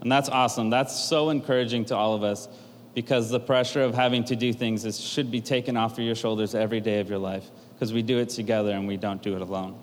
And 0.01 0.11
that's 0.11 0.29
awesome. 0.29 0.71
That's 0.71 0.99
so 0.99 1.31
encouraging 1.31 1.87
to 1.87 1.97
all 1.97 2.15
of 2.15 2.23
us 2.23 2.49
because 2.95 3.31
the 3.31 3.41
pressure 3.41 3.83
of 3.83 3.95
having 3.95 4.25
to 4.25 4.37
do 4.37 4.53
things 4.53 4.85
is, 4.85 5.01
should 5.01 5.31
be 5.31 5.41
taken 5.41 5.77
off 5.77 5.93
of 5.93 6.05
your 6.05 6.15
shoulders 6.15 6.55
every 6.55 6.81
day 6.81 7.01
of 7.01 7.09
your 7.09 7.19
life 7.19 7.49
because 7.75 7.93
we 7.93 8.03
do 8.03 8.19
it 8.19 8.29
together 8.29 8.71
and 8.71 8.87
we 8.87 8.97
don't 8.97 9.23
do 9.23 9.35
it 9.37 9.43
alone. 9.43 9.79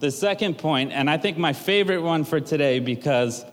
The 0.00 0.10
second 0.10 0.56
point, 0.56 0.92
and 0.92 1.10
I 1.10 1.18
think 1.18 1.36
my 1.36 1.52
favorite 1.52 2.00
one 2.00 2.24
for 2.24 2.40
today 2.40 2.78
because 2.78 3.44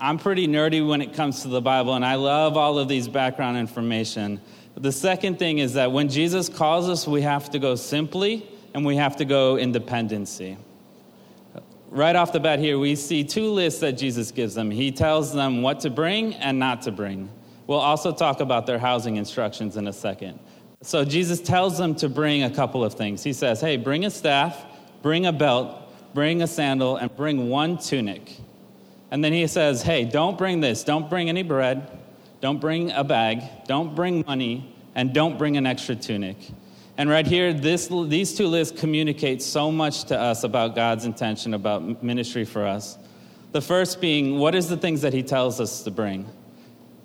I'm 0.00 0.18
pretty 0.18 0.46
nerdy 0.46 0.86
when 0.86 1.00
it 1.00 1.14
comes 1.14 1.42
to 1.42 1.48
the 1.48 1.62
Bible, 1.62 1.94
and 1.94 2.04
I 2.04 2.16
love 2.16 2.56
all 2.56 2.78
of 2.78 2.88
these 2.88 3.08
background 3.08 3.56
information. 3.56 4.40
The 4.76 4.92
second 4.92 5.38
thing 5.38 5.58
is 5.58 5.74
that 5.74 5.92
when 5.92 6.08
Jesus 6.08 6.48
calls 6.48 6.88
us, 6.88 7.06
we 7.06 7.22
have 7.22 7.50
to 7.50 7.58
go 7.58 7.74
simply 7.74 8.46
and 8.74 8.84
we 8.84 8.96
have 8.96 9.16
to 9.16 9.24
go 9.24 9.56
in 9.56 9.72
dependency. 9.72 10.58
Right 11.94 12.16
off 12.16 12.32
the 12.32 12.40
bat, 12.40 12.58
here, 12.58 12.76
we 12.76 12.96
see 12.96 13.22
two 13.22 13.52
lists 13.52 13.78
that 13.78 13.92
Jesus 13.92 14.32
gives 14.32 14.52
them. 14.52 14.68
He 14.68 14.90
tells 14.90 15.32
them 15.32 15.62
what 15.62 15.78
to 15.80 15.90
bring 15.90 16.34
and 16.34 16.58
not 16.58 16.82
to 16.82 16.90
bring. 16.90 17.30
We'll 17.68 17.78
also 17.78 18.12
talk 18.12 18.40
about 18.40 18.66
their 18.66 18.80
housing 18.80 19.14
instructions 19.14 19.76
in 19.76 19.86
a 19.86 19.92
second. 19.92 20.40
So, 20.82 21.04
Jesus 21.04 21.40
tells 21.40 21.78
them 21.78 21.94
to 21.94 22.08
bring 22.08 22.42
a 22.42 22.50
couple 22.50 22.82
of 22.82 22.94
things. 22.94 23.22
He 23.22 23.32
says, 23.32 23.60
Hey, 23.60 23.76
bring 23.76 24.04
a 24.06 24.10
staff, 24.10 24.66
bring 25.02 25.26
a 25.26 25.32
belt, 25.32 25.88
bring 26.14 26.42
a 26.42 26.48
sandal, 26.48 26.96
and 26.96 27.14
bring 27.14 27.48
one 27.48 27.78
tunic. 27.78 28.38
And 29.12 29.22
then 29.22 29.32
he 29.32 29.46
says, 29.46 29.80
Hey, 29.80 30.04
don't 30.04 30.36
bring 30.36 30.60
this. 30.60 30.82
Don't 30.82 31.08
bring 31.08 31.28
any 31.28 31.44
bread. 31.44 31.96
Don't 32.40 32.60
bring 32.60 32.90
a 32.90 33.04
bag. 33.04 33.44
Don't 33.68 33.94
bring 33.94 34.24
money. 34.26 34.74
And 34.96 35.14
don't 35.14 35.38
bring 35.38 35.56
an 35.56 35.64
extra 35.64 35.94
tunic. 35.94 36.38
And 36.96 37.10
right 37.10 37.26
here, 37.26 37.52
this, 37.52 37.88
these 37.88 38.34
two 38.34 38.46
lists 38.46 38.78
communicate 38.78 39.42
so 39.42 39.72
much 39.72 40.04
to 40.04 40.18
us 40.18 40.44
about 40.44 40.76
God's 40.76 41.04
intention 41.04 41.54
about 41.54 42.02
ministry 42.02 42.44
for 42.44 42.64
us. 42.64 42.96
The 43.50 43.60
first 43.60 44.00
being, 44.00 44.38
what 44.38 44.54
is 44.54 44.68
the 44.68 44.76
things 44.76 45.02
that 45.02 45.12
he 45.12 45.22
tells 45.22 45.60
us 45.60 45.82
to 45.82 45.90
bring? 45.90 46.28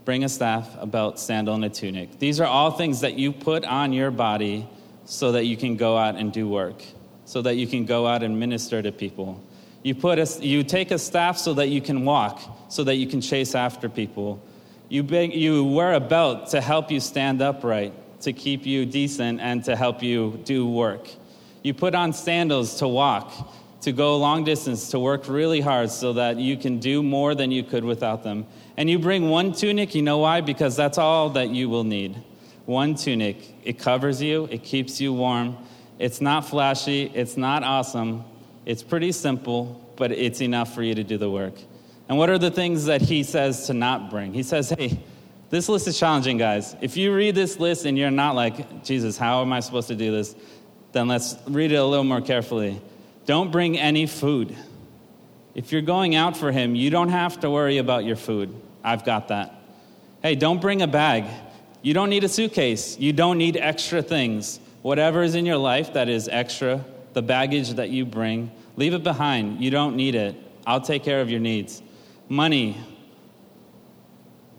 Bring 0.05 0.23
a 0.23 0.29
staff, 0.29 0.69
a 0.79 0.85
belt, 0.85 1.19
sandal, 1.19 1.55
and 1.55 1.65
a 1.65 1.69
tunic. 1.69 2.19
These 2.19 2.39
are 2.39 2.45
all 2.45 2.71
things 2.71 3.01
that 3.01 3.17
you 3.17 3.31
put 3.31 3.65
on 3.65 3.93
your 3.93 4.11
body 4.11 4.67
so 5.05 5.31
that 5.31 5.45
you 5.45 5.57
can 5.57 5.75
go 5.75 5.97
out 5.97 6.15
and 6.15 6.31
do 6.31 6.47
work, 6.47 6.83
so 7.25 7.41
that 7.41 7.55
you 7.55 7.65
can 7.65 7.85
go 7.85 8.05
out 8.05 8.21
and 8.21 8.39
minister 8.39 8.81
to 8.81 8.91
people. 8.91 9.43
You, 9.81 9.95
put 9.95 10.19
a, 10.19 10.27
you 10.45 10.63
take 10.63 10.91
a 10.91 10.99
staff 10.99 11.37
so 11.37 11.53
that 11.55 11.69
you 11.69 11.81
can 11.81 12.05
walk, 12.05 12.41
so 12.69 12.83
that 12.83 12.95
you 12.95 13.07
can 13.07 13.21
chase 13.21 13.55
after 13.55 13.89
people. 13.89 14.43
You, 14.87 15.03
you 15.03 15.63
wear 15.63 15.93
a 15.93 15.99
belt 15.99 16.49
to 16.49 16.61
help 16.61 16.91
you 16.91 16.99
stand 16.99 17.41
upright, 17.41 17.93
to 18.21 18.33
keep 18.33 18.65
you 18.65 18.85
decent, 18.85 19.39
and 19.39 19.63
to 19.65 19.75
help 19.75 20.03
you 20.03 20.39
do 20.43 20.67
work. 20.67 21.07
You 21.63 21.73
put 21.73 21.95
on 21.95 22.13
sandals 22.13 22.75
to 22.75 22.87
walk, 22.87 23.31
to 23.81 23.91
go 23.91 24.17
long 24.17 24.43
distance, 24.43 24.89
to 24.91 24.99
work 24.99 25.27
really 25.27 25.61
hard 25.61 25.89
so 25.89 26.13
that 26.13 26.37
you 26.37 26.57
can 26.57 26.79
do 26.79 27.01
more 27.01 27.35
than 27.35 27.51
you 27.51 27.63
could 27.63 27.83
without 27.83 28.23
them. 28.23 28.45
And 28.77 28.89
you 28.89 28.99
bring 28.99 29.29
one 29.29 29.51
tunic, 29.51 29.95
you 29.95 30.01
know 30.01 30.19
why? 30.19 30.41
Because 30.41 30.75
that's 30.75 30.97
all 30.97 31.29
that 31.31 31.49
you 31.49 31.69
will 31.69 31.83
need. 31.83 32.15
One 32.65 32.95
tunic. 32.95 33.55
It 33.63 33.79
covers 33.79 34.21
you, 34.21 34.47
it 34.51 34.63
keeps 34.63 35.01
you 35.01 35.13
warm. 35.13 35.57
It's 35.97 36.21
not 36.21 36.41
flashy, 36.41 37.11
it's 37.13 37.35
not 37.35 37.63
awesome. 37.63 38.23
It's 38.65 38.83
pretty 38.83 39.11
simple, 39.11 39.81
but 39.95 40.11
it's 40.11 40.41
enough 40.41 40.73
for 40.73 40.83
you 40.83 40.95
to 40.95 41.03
do 41.03 41.17
the 41.17 41.29
work. 41.29 41.55
And 42.07 42.17
what 42.17 42.29
are 42.29 42.37
the 42.37 42.51
things 42.51 42.85
that 42.85 43.01
he 43.01 43.23
says 43.23 43.67
to 43.67 43.73
not 43.73 44.09
bring? 44.09 44.33
He 44.33 44.43
says, 44.43 44.69
hey, 44.69 44.99
this 45.49 45.67
list 45.67 45.87
is 45.87 45.97
challenging, 45.97 46.37
guys. 46.37 46.75
If 46.81 46.95
you 46.95 47.13
read 47.13 47.35
this 47.35 47.59
list 47.59 47.85
and 47.85 47.97
you're 47.97 48.11
not 48.11 48.35
like, 48.35 48.83
Jesus, 48.83 49.17
how 49.17 49.41
am 49.41 49.51
I 49.51 49.61
supposed 49.61 49.87
to 49.87 49.95
do 49.95 50.11
this? 50.11 50.35
Then 50.91 51.07
let's 51.07 51.35
read 51.47 51.71
it 51.71 51.75
a 51.75 51.85
little 51.85 52.03
more 52.03 52.21
carefully. 52.21 52.79
Don't 53.25 53.51
bring 53.51 53.77
any 53.77 54.05
food. 54.05 54.55
If 55.55 55.71
you're 55.71 55.81
going 55.81 56.15
out 56.15 56.37
for 56.37 56.51
him, 56.51 56.75
you 56.75 56.89
don't 56.89 57.09
have 57.09 57.39
to 57.41 57.49
worry 57.49 57.77
about 57.77 58.05
your 58.05 58.15
food. 58.15 58.53
I've 58.83 59.03
got 59.03 59.27
that. 59.29 59.55
Hey, 60.21 60.35
don't 60.35 60.61
bring 60.61 60.81
a 60.81 60.87
bag. 60.87 61.25
You 61.81 61.93
don't 61.93 62.09
need 62.09 62.23
a 62.23 62.29
suitcase. 62.29 62.99
You 62.99 63.13
don't 63.13 63.37
need 63.37 63.57
extra 63.57 64.01
things. 64.01 64.59
Whatever 64.81 65.23
is 65.23 65.35
in 65.35 65.45
your 65.45 65.57
life 65.57 65.93
that 65.93 66.09
is 66.09 66.27
extra, 66.27 66.83
the 67.13 67.21
baggage 67.21 67.71
that 67.71 67.89
you 67.89 68.05
bring, 68.05 68.51
leave 68.75 68.93
it 68.93 69.03
behind. 69.03 69.61
You 69.61 69.71
don't 69.71 69.95
need 69.95 70.15
it. 70.15 70.35
I'll 70.65 70.81
take 70.81 71.03
care 71.03 71.21
of 71.21 71.29
your 71.29 71.39
needs. 71.39 71.81
Money, 72.27 72.77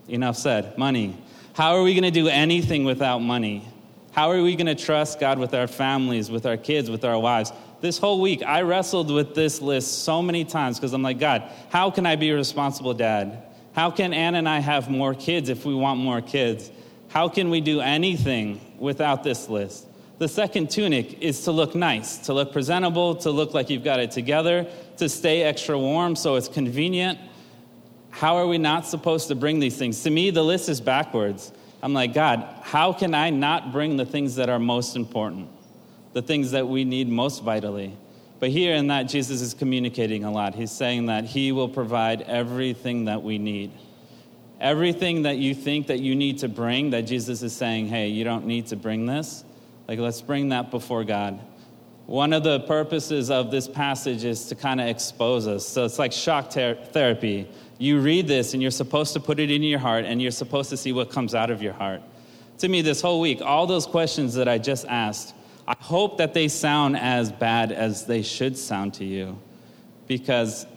Enough 0.07 0.37
said. 0.37 0.77
Money. 0.77 1.17
How 1.53 1.75
are 1.75 1.83
we 1.83 1.93
going 1.93 2.03
to 2.03 2.11
do 2.11 2.27
anything 2.27 2.85
without 2.85 3.19
money? 3.19 3.67
How 4.11 4.31
are 4.31 4.41
we 4.41 4.55
going 4.55 4.67
to 4.67 4.75
trust 4.75 5.19
God 5.19 5.39
with 5.39 5.53
our 5.53 5.67
families, 5.67 6.29
with 6.29 6.45
our 6.45 6.57
kids, 6.57 6.89
with 6.89 7.05
our 7.05 7.17
wives? 7.19 7.51
This 7.81 7.97
whole 7.97 8.21
week, 8.21 8.43
I 8.43 8.61
wrestled 8.61 9.09
with 9.09 9.33
this 9.35 9.61
list 9.61 10.03
so 10.03 10.21
many 10.21 10.45
times 10.45 10.77
because 10.77 10.93
I'm 10.93 11.01
like, 11.01 11.19
God, 11.19 11.43
how 11.69 11.89
can 11.89 12.05
I 12.05 12.15
be 12.15 12.29
a 12.29 12.35
responsible 12.35 12.93
dad? 12.93 13.43
How 13.73 13.89
can 13.89 14.13
Ann 14.13 14.35
and 14.35 14.47
I 14.47 14.59
have 14.59 14.89
more 14.89 15.15
kids 15.15 15.49
if 15.49 15.65
we 15.65 15.73
want 15.73 15.99
more 15.99 16.21
kids? 16.21 16.71
How 17.07 17.29
can 17.29 17.49
we 17.49 17.61
do 17.61 17.79
anything 17.79 18.59
without 18.77 19.23
this 19.23 19.49
list? 19.49 19.87
The 20.19 20.27
second 20.27 20.69
tunic 20.69 21.21
is 21.21 21.43
to 21.45 21.51
look 21.51 21.73
nice, 21.73 22.17
to 22.19 22.33
look 22.33 22.53
presentable, 22.53 23.15
to 23.15 23.31
look 23.31 23.53
like 23.53 23.69
you've 23.69 23.83
got 23.83 23.99
it 23.99 24.11
together, 24.11 24.67
to 24.97 25.09
stay 25.09 25.41
extra 25.41 25.79
warm 25.79 26.15
so 26.15 26.35
it's 26.35 26.47
convenient. 26.47 27.17
How 28.11 28.37
are 28.37 28.45
we 28.45 28.57
not 28.57 28.85
supposed 28.85 29.29
to 29.29 29.35
bring 29.35 29.59
these 29.59 29.77
things? 29.77 30.03
To 30.03 30.09
me, 30.09 30.29
the 30.29 30.43
list 30.43 30.69
is 30.69 30.79
backwards. 30.79 31.51
I'm 31.81 31.93
like, 31.93 32.13
God, 32.13 32.47
how 32.61 32.93
can 32.93 33.15
I 33.15 33.31
not 33.31 33.71
bring 33.71 33.97
the 33.97 34.05
things 34.05 34.35
that 34.35 34.49
are 34.49 34.59
most 34.59 34.95
important, 34.95 35.49
the 36.13 36.21
things 36.21 36.51
that 36.51 36.67
we 36.67 36.83
need 36.83 37.09
most 37.09 37.41
vitally? 37.43 37.97
But 38.39 38.49
here 38.49 38.75
in 38.75 38.87
that, 38.87 39.03
Jesus 39.03 39.41
is 39.41 39.53
communicating 39.53 40.23
a 40.23 40.31
lot. 40.31 40.55
He's 40.55 40.71
saying 40.71 41.07
that 41.07 41.25
He 41.25 41.51
will 41.51 41.69
provide 41.69 42.21
everything 42.23 43.05
that 43.05 43.23
we 43.23 43.37
need. 43.37 43.71
Everything 44.59 45.23
that 45.23 45.37
you 45.37 45.55
think 45.55 45.87
that 45.87 45.99
you 45.99 46.15
need 46.15 46.39
to 46.39 46.47
bring, 46.47 46.91
that 46.91 47.01
Jesus 47.01 47.41
is 47.41 47.53
saying, 47.53 47.87
hey, 47.87 48.09
you 48.09 48.23
don't 48.23 48.45
need 48.45 48.67
to 48.67 48.75
bring 48.75 49.05
this. 49.05 49.43
Like, 49.87 49.99
let's 49.99 50.21
bring 50.21 50.49
that 50.49 50.69
before 50.69 51.03
God. 51.03 51.39
One 52.05 52.33
of 52.33 52.43
the 52.43 52.59
purposes 52.61 53.31
of 53.31 53.51
this 53.51 53.67
passage 53.67 54.23
is 54.23 54.45
to 54.47 54.55
kind 54.55 54.81
of 54.81 54.87
expose 54.87 55.47
us. 55.47 55.65
So 55.65 55.85
it's 55.85 55.97
like 55.97 56.11
shock 56.11 56.49
ter- 56.49 56.75
therapy 56.75 57.47
you 57.81 57.99
read 57.99 58.27
this 58.27 58.53
and 58.53 58.61
you're 58.61 58.69
supposed 58.69 59.13
to 59.13 59.19
put 59.19 59.39
it 59.39 59.49
in 59.49 59.63
your 59.63 59.79
heart 59.79 60.05
and 60.05 60.21
you're 60.21 60.29
supposed 60.29 60.69
to 60.69 60.77
see 60.77 60.93
what 60.93 61.09
comes 61.09 61.33
out 61.33 61.49
of 61.49 61.63
your 61.63 61.73
heart. 61.73 62.03
To 62.59 62.69
me, 62.69 62.83
this 62.83 63.01
whole 63.01 63.19
week, 63.19 63.41
all 63.41 63.65
those 63.65 63.87
questions 63.87 64.35
that 64.35 64.47
I 64.47 64.59
just 64.59 64.85
asked, 64.85 65.33
I 65.67 65.75
hope 65.79 66.19
that 66.19 66.35
they 66.35 66.47
sound 66.47 66.95
as 66.95 67.31
bad 67.31 67.71
as 67.71 68.05
they 68.05 68.21
should 68.21 68.55
sound 68.55 68.93
to 68.95 69.03
you. 69.03 69.39
Because 70.05 70.67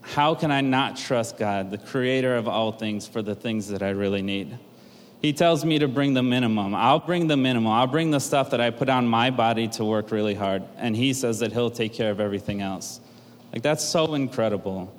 how 0.00 0.34
can 0.34 0.50
I 0.50 0.62
not 0.62 0.96
trust 0.96 1.38
God, 1.38 1.70
the 1.70 1.78
creator 1.78 2.34
of 2.34 2.48
all 2.48 2.72
things, 2.72 3.06
for 3.06 3.22
the 3.22 3.36
things 3.36 3.68
that 3.68 3.84
I 3.84 3.90
really 3.90 4.22
need? 4.22 4.58
He 5.20 5.32
tells 5.32 5.64
me 5.64 5.78
to 5.78 5.86
bring 5.86 6.14
the 6.14 6.24
minimum. 6.24 6.74
I'll 6.74 6.98
bring 6.98 7.28
the 7.28 7.36
minimum. 7.36 7.70
I'll 7.70 7.86
bring 7.86 8.10
the 8.10 8.18
stuff 8.18 8.50
that 8.50 8.60
I 8.60 8.70
put 8.70 8.88
on 8.88 9.06
my 9.06 9.30
body 9.30 9.68
to 9.68 9.84
work 9.84 10.10
really 10.10 10.34
hard. 10.34 10.64
And 10.76 10.96
He 10.96 11.12
says 11.12 11.38
that 11.38 11.52
He'll 11.52 11.70
take 11.70 11.92
care 11.92 12.10
of 12.10 12.18
everything 12.18 12.62
else. 12.62 12.98
Like, 13.52 13.62
that's 13.62 13.84
so 13.84 14.14
incredible. 14.14 14.92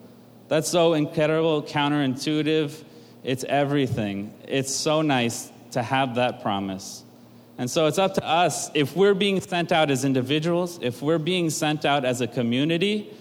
That's 0.53 0.69
so 0.69 0.93
incredible, 0.93 1.63
counterintuitive. 1.63 2.83
It's 3.23 3.43
everything. 3.45 4.35
It's 4.47 4.71
so 4.71 5.01
nice 5.01 5.51
to 5.71 5.81
have 5.81 6.13
that 6.13 6.43
promise. 6.43 7.03
And 7.57 7.67
so 7.67 7.87
it's 7.87 7.97
up 7.97 8.13
to 8.13 8.23
us 8.23 8.69
if 8.75 8.95
we're 8.95 9.15
being 9.15 9.41
sent 9.41 9.71
out 9.71 9.89
as 9.89 10.05
individuals, 10.05 10.77
if 10.83 11.01
we're 11.01 11.17
being 11.17 11.49
sent 11.49 11.85
out 11.85 12.05
as 12.05 12.21
a 12.21 12.27
community, 12.27 13.11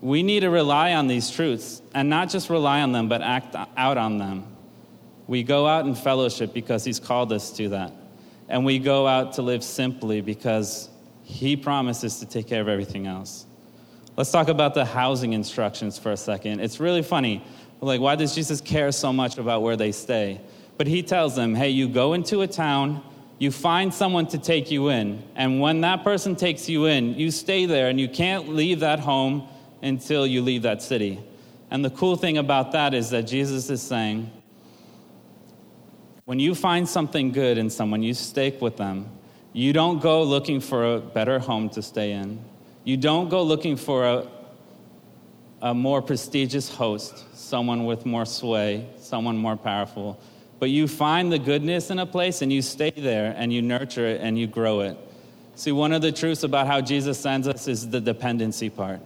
we 0.00 0.22
need 0.22 0.40
to 0.40 0.48
rely 0.48 0.94
on 0.94 1.06
these 1.06 1.30
truths 1.30 1.82
and 1.94 2.08
not 2.08 2.30
just 2.30 2.48
rely 2.48 2.80
on 2.80 2.92
them, 2.92 3.10
but 3.10 3.20
act 3.20 3.54
out 3.76 3.98
on 3.98 4.16
them. 4.16 4.46
We 5.26 5.42
go 5.42 5.66
out 5.66 5.84
in 5.84 5.94
fellowship 5.94 6.54
because 6.54 6.82
He's 6.82 6.98
called 6.98 7.30
us 7.30 7.50
to 7.58 7.68
that. 7.68 7.92
And 8.48 8.64
we 8.64 8.78
go 8.78 9.06
out 9.06 9.34
to 9.34 9.42
live 9.42 9.62
simply 9.62 10.22
because 10.22 10.88
He 11.24 11.58
promises 11.58 12.20
to 12.20 12.24
take 12.24 12.46
care 12.46 12.62
of 12.62 12.68
everything 12.68 13.06
else. 13.06 13.44
Let's 14.20 14.32
talk 14.32 14.48
about 14.48 14.74
the 14.74 14.84
housing 14.84 15.32
instructions 15.32 15.96
for 15.96 16.12
a 16.12 16.16
second. 16.18 16.60
It's 16.60 16.78
really 16.78 17.00
funny. 17.00 17.42
Like, 17.80 18.02
why 18.02 18.16
does 18.16 18.34
Jesus 18.34 18.60
care 18.60 18.92
so 18.92 19.14
much 19.14 19.38
about 19.38 19.62
where 19.62 19.76
they 19.76 19.92
stay? 19.92 20.42
But 20.76 20.88
he 20.88 21.02
tells 21.02 21.34
them, 21.34 21.54
hey, 21.54 21.70
you 21.70 21.88
go 21.88 22.12
into 22.12 22.42
a 22.42 22.46
town, 22.46 23.02
you 23.38 23.50
find 23.50 23.94
someone 23.94 24.26
to 24.26 24.36
take 24.36 24.70
you 24.70 24.90
in, 24.90 25.22
and 25.36 25.58
when 25.58 25.80
that 25.80 26.04
person 26.04 26.36
takes 26.36 26.68
you 26.68 26.84
in, 26.84 27.14
you 27.14 27.30
stay 27.30 27.64
there 27.64 27.88
and 27.88 27.98
you 27.98 28.10
can't 28.10 28.50
leave 28.50 28.80
that 28.80 29.00
home 29.00 29.48
until 29.80 30.26
you 30.26 30.42
leave 30.42 30.60
that 30.64 30.82
city. 30.82 31.18
And 31.70 31.82
the 31.82 31.88
cool 31.88 32.16
thing 32.16 32.36
about 32.36 32.72
that 32.72 32.92
is 32.92 33.08
that 33.08 33.22
Jesus 33.22 33.70
is 33.70 33.80
saying, 33.80 34.30
when 36.26 36.38
you 36.38 36.54
find 36.54 36.86
something 36.86 37.32
good 37.32 37.56
in 37.56 37.70
someone, 37.70 38.02
you 38.02 38.12
stake 38.12 38.60
with 38.60 38.76
them. 38.76 39.08
You 39.54 39.72
don't 39.72 39.98
go 39.98 40.22
looking 40.22 40.60
for 40.60 40.96
a 40.96 41.00
better 41.00 41.38
home 41.38 41.70
to 41.70 41.80
stay 41.80 42.12
in. 42.12 42.44
You 42.84 42.96
don't 42.96 43.28
go 43.28 43.42
looking 43.42 43.76
for 43.76 44.06
a, 44.06 44.26
a 45.60 45.74
more 45.74 46.00
prestigious 46.00 46.68
host, 46.68 47.24
someone 47.36 47.84
with 47.84 48.06
more 48.06 48.24
sway, 48.24 48.88
someone 48.98 49.36
more 49.36 49.56
powerful. 49.56 50.18
But 50.58 50.70
you 50.70 50.88
find 50.88 51.30
the 51.32 51.38
goodness 51.38 51.90
in 51.90 51.98
a 51.98 52.06
place 52.06 52.42
and 52.42 52.52
you 52.52 52.62
stay 52.62 52.90
there 52.90 53.34
and 53.36 53.52
you 53.52 53.62
nurture 53.62 54.06
it 54.06 54.20
and 54.20 54.38
you 54.38 54.46
grow 54.46 54.80
it. 54.80 54.96
See, 55.54 55.72
one 55.72 55.92
of 55.92 56.00
the 56.00 56.12
truths 56.12 56.42
about 56.42 56.66
how 56.66 56.80
Jesus 56.80 57.18
sends 57.18 57.46
us 57.46 57.68
is 57.68 57.88
the 57.88 58.00
dependency 58.00 58.70
part. 58.70 59.00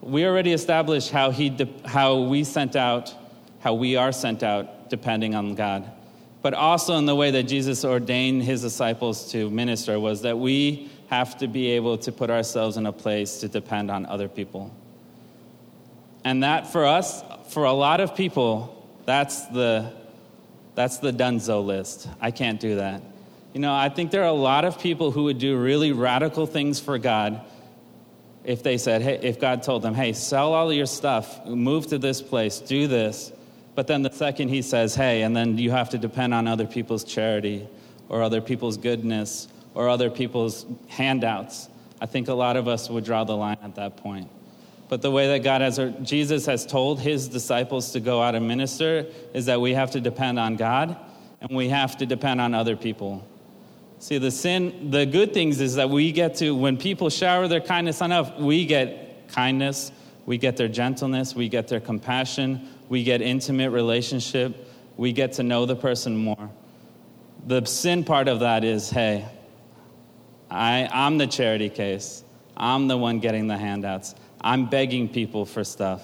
We 0.00 0.24
already 0.24 0.52
established 0.52 1.10
how, 1.10 1.30
he 1.30 1.50
de- 1.50 1.68
how 1.84 2.20
we 2.20 2.44
sent 2.44 2.74
out, 2.74 3.14
how 3.60 3.74
we 3.74 3.96
are 3.96 4.12
sent 4.12 4.42
out 4.42 4.88
depending 4.88 5.34
on 5.34 5.54
God. 5.54 5.90
But 6.42 6.54
also 6.54 6.96
in 6.96 7.04
the 7.04 7.14
way 7.14 7.30
that 7.32 7.42
Jesus 7.42 7.84
ordained 7.84 8.42
his 8.44 8.62
disciples 8.62 9.30
to 9.32 9.50
minister 9.50 10.00
was 10.00 10.22
that 10.22 10.38
we 10.38 10.90
have 11.10 11.36
to 11.36 11.48
be 11.48 11.72
able 11.72 11.98
to 11.98 12.12
put 12.12 12.30
ourselves 12.30 12.76
in 12.76 12.86
a 12.86 12.92
place 12.92 13.38
to 13.38 13.48
depend 13.48 13.90
on 13.90 14.06
other 14.06 14.28
people. 14.28 14.72
And 16.24 16.44
that 16.44 16.68
for 16.68 16.86
us, 16.86 17.24
for 17.48 17.64
a 17.64 17.72
lot 17.72 18.00
of 18.00 18.14
people, 18.14 18.86
that's 19.06 19.46
the, 19.46 19.92
that's 20.76 20.98
the 20.98 21.12
dunzo 21.12 21.64
list. 21.64 22.08
I 22.20 22.30
can't 22.30 22.60
do 22.60 22.76
that. 22.76 23.02
You 23.52 23.60
know, 23.60 23.74
I 23.74 23.88
think 23.88 24.12
there 24.12 24.22
are 24.22 24.28
a 24.28 24.32
lot 24.32 24.64
of 24.64 24.78
people 24.78 25.10
who 25.10 25.24
would 25.24 25.38
do 25.38 25.58
really 25.58 25.90
radical 25.90 26.46
things 26.46 26.78
for 26.78 26.96
God 26.96 27.40
if 28.44 28.62
they 28.62 28.78
said, 28.78 29.02
hey, 29.02 29.18
if 29.20 29.40
God 29.40 29.64
told 29.64 29.82
them, 29.82 29.94
hey, 29.94 30.12
sell 30.12 30.54
all 30.54 30.72
your 30.72 30.86
stuff, 30.86 31.44
move 31.44 31.88
to 31.88 31.98
this 31.98 32.22
place, 32.22 32.60
do 32.60 32.86
this. 32.86 33.32
But 33.74 33.88
then 33.88 34.02
the 34.02 34.12
second 34.12 34.50
he 34.50 34.62
says, 34.62 34.94
hey, 34.94 35.22
and 35.22 35.34
then 35.34 35.58
you 35.58 35.72
have 35.72 35.90
to 35.90 35.98
depend 35.98 36.34
on 36.34 36.46
other 36.46 36.66
people's 36.68 37.02
charity 37.02 37.66
or 38.08 38.22
other 38.22 38.40
people's 38.40 38.76
goodness 38.76 39.48
or 39.74 39.88
other 39.88 40.10
people's 40.10 40.66
handouts. 40.88 41.68
I 42.00 42.06
think 42.06 42.28
a 42.28 42.34
lot 42.34 42.56
of 42.56 42.68
us 42.68 42.88
would 42.88 43.04
draw 43.04 43.24
the 43.24 43.36
line 43.36 43.58
at 43.62 43.74
that 43.76 43.96
point. 43.96 44.28
But 44.88 45.02
the 45.02 45.10
way 45.10 45.28
that 45.28 45.44
God 45.44 45.60
has, 45.60 45.78
Jesus 46.02 46.46
has 46.46 46.66
told 46.66 46.98
his 46.98 47.28
disciples 47.28 47.92
to 47.92 48.00
go 48.00 48.20
out 48.20 48.34
and 48.34 48.48
minister 48.48 49.06
is 49.32 49.46
that 49.46 49.60
we 49.60 49.74
have 49.74 49.92
to 49.92 50.00
depend 50.00 50.38
on 50.38 50.56
God 50.56 50.96
and 51.40 51.56
we 51.56 51.68
have 51.68 51.96
to 51.98 52.06
depend 52.06 52.40
on 52.40 52.54
other 52.54 52.76
people. 52.76 53.24
See, 54.00 54.18
the 54.18 54.30
sin, 54.30 54.90
the 54.90 55.06
good 55.06 55.32
things 55.32 55.60
is 55.60 55.76
that 55.76 55.90
we 55.90 56.10
get 56.10 56.36
to, 56.36 56.54
when 56.54 56.76
people 56.76 57.10
shower 57.10 57.46
their 57.48 57.60
kindness 57.60 58.00
on 58.02 58.10
us, 58.10 58.30
we 58.40 58.66
get 58.66 59.28
kindness, 59.28 59.92
we 60.26 60.38
get 60.38 60.56
their 60.56 60.68
gentleness, 60.68 61.34
we 61.34 61.48
get 61.48 61.68
their 61.68 61.80
compassion, 61.80 62.68
we 62.88 63.04
get 63.04 63.22
intimate 63.22 63.70
relationship, 63.70 64.56
we 64.96 65.12
get 65.12 65.34
to 65.34 65.42
know 65.42 65.66
the 65.66 65.76
person 65.76 66.16
more. 66.16 66.50
The 67.46 67.64
sin 67.64 68.04
part 68.04 68.26
of 68.26 68.40
that 68.40 68.64
is, 68.64 68.90
hey, 68.90 69.26
I, 70.50 70.88
I'm 70.92 71.18
the 71.18 71.26
charity 71.26 71.68
case. 71.68 72.24
I'm 72.56 72.88
the 72.88 72.96
one 72.96 73.20
getting 73.20 73.46
the 73.46 73.56
handouts. 73.56 74.14
I'm 74.40 74.68
begging 74.68 75.08
people 75.08 75.46
for 75.46 75.64
stuff. 75.64 76.02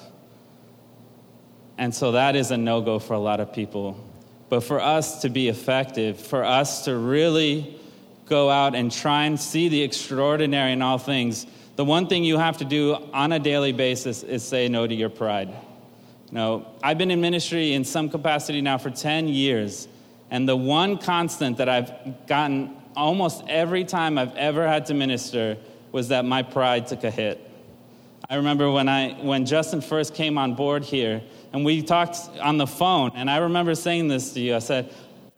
And 1.78 1.94
so 1.94 2.12
that 2.12 2.36
is 2.36 2.50
a 2.50 2.56
no 2.56 2.80
go 2.80 2.98
for 2.98 3.14
a 3.14 3.18
lot 3.18 3.40
of 3.40 3.52
people. 3.52 4.00
But 4.48 4.60
for 4.60 4.80
us 4.80 5.22
to 5.22 5.28
be 5.28 5.48
effective, 5.48 6.20
for 6.20 6.44
us 6.44 6.84
to 6.84 6.96
really 6.96 7.78
go 8.26 8.48
out 8.48 8.74
and 8.74 8.90
try 8.90 9.24
and 9.24 9.38
see 9.38 9.68
the 9.68 9.82
extraordinary 9.82 10.72
in 10.72 10.82
all 10.82 10.98
things, 10.98 11.46
the 11.76 11.84
one 11.84 12.06
thing 12.06 12.24
you 12.24 12.38
have 12.38 12.58
to 12.58 12.64
do 12.64 12.94
on 13.12 13.32
a 13.32 13.38
daily 13.38 13.72
basis 13.72 14.22
is 14.22 14.42
say 14.42 14.68
no 14.68 14.86
to 14.86 14.94
your 14.94 15.10
pride. 15.10 15.48
You 15.48 16.32
know, 16.32 16.66
I've 16.82 16.98
been 16.98 17.10
in 17.10 17.20
ministry 17.20 17.74
in 17.74 17.84
some 17.84 18.08
capacity 18.08 18.60
now 18.60 18.78
for 18.78 18.90
10 18.90 19.28
years, 19.28 19.86
and 20.30 20.48
the 20.48 20.56
one 20.56 20.98
constant 20.98 21.58
that 21.58 21.68
I've 21.68 22.26
gotten 22.26 22.74
almost 22.96 23.44
every 23.48 23.84
time 23.84 24.18
I've 24.18 24.34
ever 24.36 24.66
had 24.66 24.86
to 24.86 24.94
minister 24.94 25.56
was 25.92 26.08
that 26.08 26.24
my 26.24 26.42
pride 26.42 26.86
took 26.86 27.04
a 27.04 27.10
hit. 27.10 27.40
I 28.28 28.36
remember 28.36 28.70
when, 28.70 28.88
I, 28.88 29.12
when 29.22 29.46
Justin 29.46 29.80
first 29.80 30.14
came 30.14 30.36
on 30.36 30.54
board 30.54 30.82
here, 30.82 31.22
and 31.52 31.64
we 31.64 31.82
talked 31.82 32.16
on 32.40 32.58
the 32.58 32.66
phone, 32.66 33.12
and 33.14 33.30
I 33.30 33.38
remember 33.38 33.74
saying 33.74 34.08
this 34.08 34.32
to 34.32 34.40
you. 34.40 34.56
I 34.56 34.58
said, 34.58 34.92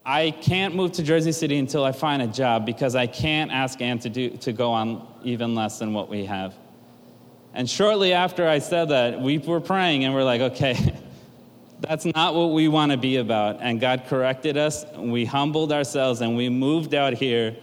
I 0.05 0.31
can't 0.31 0.75
move 0.75 0.93
to 0.93 1.03
Jersey 1.03 1.31
City 1.31 1.57
until 1.57 1.83
I 1.83 1.91
find 1.91 2.21
a 2.21 2.27
job 2.27 2.65
because 2.65 2.95
I 2.95 3.05
can't 3.05 3.51
ask 3.51 3.79
Ann 3.79 3.99
to, 3.99 4.09
do, 4.09 4.29
to 4.37 4.51
go 4.51 4.71
on 4.71 5.05
even 5.23 5.53
less 5.53 5.77
than 5.77 5.93
what 5.93 6.09
we 6.09 6.25
have. 6.25 6.55
And 7.53 7.69
shortly 7.69 8.13
after 8.13 8.47
I 8.47 8.59
said 8.59 8.89
that, 8.89 9.21
we 9.21 9.37
were 9.37 9.59
praying 9.59 10.05
and 10.05 10.13
we're 10.13 10.23
like, 10.23 10.41
okay, 10.41 10.95
that's 11.79 12.05
not 12.05 12.35
what 12.35 12.51
we 12.51 12.67
want 12.67 12.91
to 12.91 12.97
be 12.97 13.17
about. 13.17 13.59
And 13.61 13.79
God 13.79 14.05
corrected 14.07 14.57
us, 14.57 14.85
we 14.97 15.25
humbled 15.25 15.71
ourselves, 15.71 16.21
and 16.21 16.35
we 16.35 16.49
moved 16.49 16.93
out 16.93 17.13
here 17.13 17.55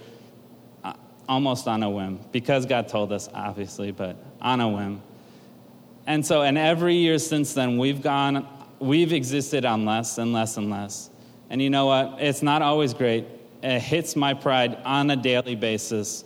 uh, 0.85 0.95
almost 1.29 1.69
on 1.69 1.83
a 1.83 1.91
whim 1.91 2.21
because 2.33 2.67
God 2.67 2.89
told 2.89 3.13
us, 3.13 3.29
obviously, 3.35 3.93
but 3.93 4.17
on 4.41 4.61
a 4.61 4.69
whim. 4.69 5.03
And 6.07 6.25
so, 6.25 6.43
and 6.43 6.57
every 6.57 6.95
year 6.95 7.19
since 7.19 7.53
then, 7.53 7.79
we've 7.79 8.01
gone, 8.01 8.47
we've 8.79 9.13
existed 9.13 9.65
on 9.65 9.85
less 9.85 10.19
and 10.19 10.33
less 10.33 10.57
and 10.57 10.71
less. 10.71 11.11
And 11.51 11.61
you 11.61 11.69
know 11.69 11.87
what? 11.87 12.17
It's 12.19 12.43
not 12.43 12.63
always 12.63 12.95
great. 12.95 13.27
It 13.63 13.81
hits 13.81 14.17
my 14.17 14.33
pride 14.35 14.79
on 14.85 15.11
a 15.11 15.17
daily 15.17 15.57
basis. 15.57 16.25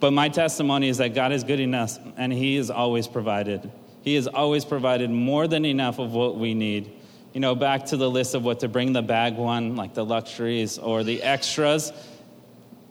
But 0.00 0.12
my 0.12 0.28
testimony 0.28 0.88
is 0.88 0.98
that 0.98 1.14
God 1.14 1.32
is 1.32 1.44
good 1.44 1.60
enough 1.60 1.98
and 2.16 2.32
He 2.32 2.56
is 2.56 2.70
always 2.70 3.06
provided. 3.06 3.70
He 4.04 4.14
has 4.16 4.26
always 4.26 4.66
provided 4.66 5.10
more 5.10 5.48
than 5.48 5.64
enough 5.64 5.98
of 5.98 6.12
what 6.12 6.36
we 6.36 6.52
need. 6.52 6.92
You 7.32 7.40
know, 7.40 7.54
back 7.54 7.86
to 7.86 7.96
the 7.96 8.08
list 8.08 8.34
of 8.34 8.44
what 8.44 8.60
to 8.60 8.68
bring 8.68 8.92
the 8.92 9.00
bag 9.00 9.34
one, 9.36 9.76
like 9.76 9.94
the 9.94 10.04
luxuries 10.04 10.76
or 10.76 11.02
the 11.02 11.22
extras. 11.22 11.90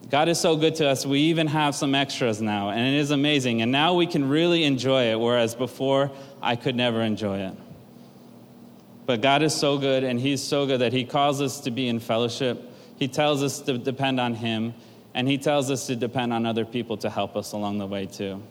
God 0.10 0.28
is 0.28 0.40
so 0.40 0.56
good 0.56 0.76
to 0.76 0.90
us, 0.90 1.06
we 1.06 1.20
even 1.20 1.48
have 1.48 1.76
some 1.76 1.94
extras 1.94 2.42
now, 2.42 2.72
and 2.72 2.82
it 2.82 3.00
is 3.00 3.12
amazing. 3.12 3.62
And 3.62 3.72
now 3.72 3.94
we 3.94 4.08
can 4.08 4.28
really 4.28 4.64
enjoy 4.64 5.12
it, 5.12 5.20
whereas 5.20 5.54
before 5.54 6.12
I 6.42 6.56
could 6.56 6.76
never 6.76 7.02
enjoy 7.02 7.40
it. 7.40 7.54
But 9.06 9.22
God 9.22 9.44
is 9.44 9.54
so 9.54 9.78
good, 9.78 10.04
and 10.04 10.20
He's 10.20 10.42
so 10.42 10.66
good 10.66 10.82
that 10.82 10.94
He 10.94 11.06
calls 11.06 11.42
us 11.42 11.60
to 11.62 11.72
be 11.72 11.88
in 11.88 12.00
fellowship. 12.00 12.60
He 12.98 13.08
tells 13.08 13.44
us 13.44 13.60
to 13.62 13.78
depend 13.78 14.20
on 14.20 14.34
Him, 14.34 14.74
and 15.14 15.28
He 15.28 15.38
tells 15.38 15.70
us 15.70 15.86
to 15.88 15.96
depend 15.96 16.34
on 16.34 16.46
other 16.46 16.66
people 16.66 16.98
to 16.98 17.10
help 17.10 17.36
us 17.36 17.52
along 17.52 17.78
the 17.78 17.88
way, 17.88 18.08
too. 18.08 18.42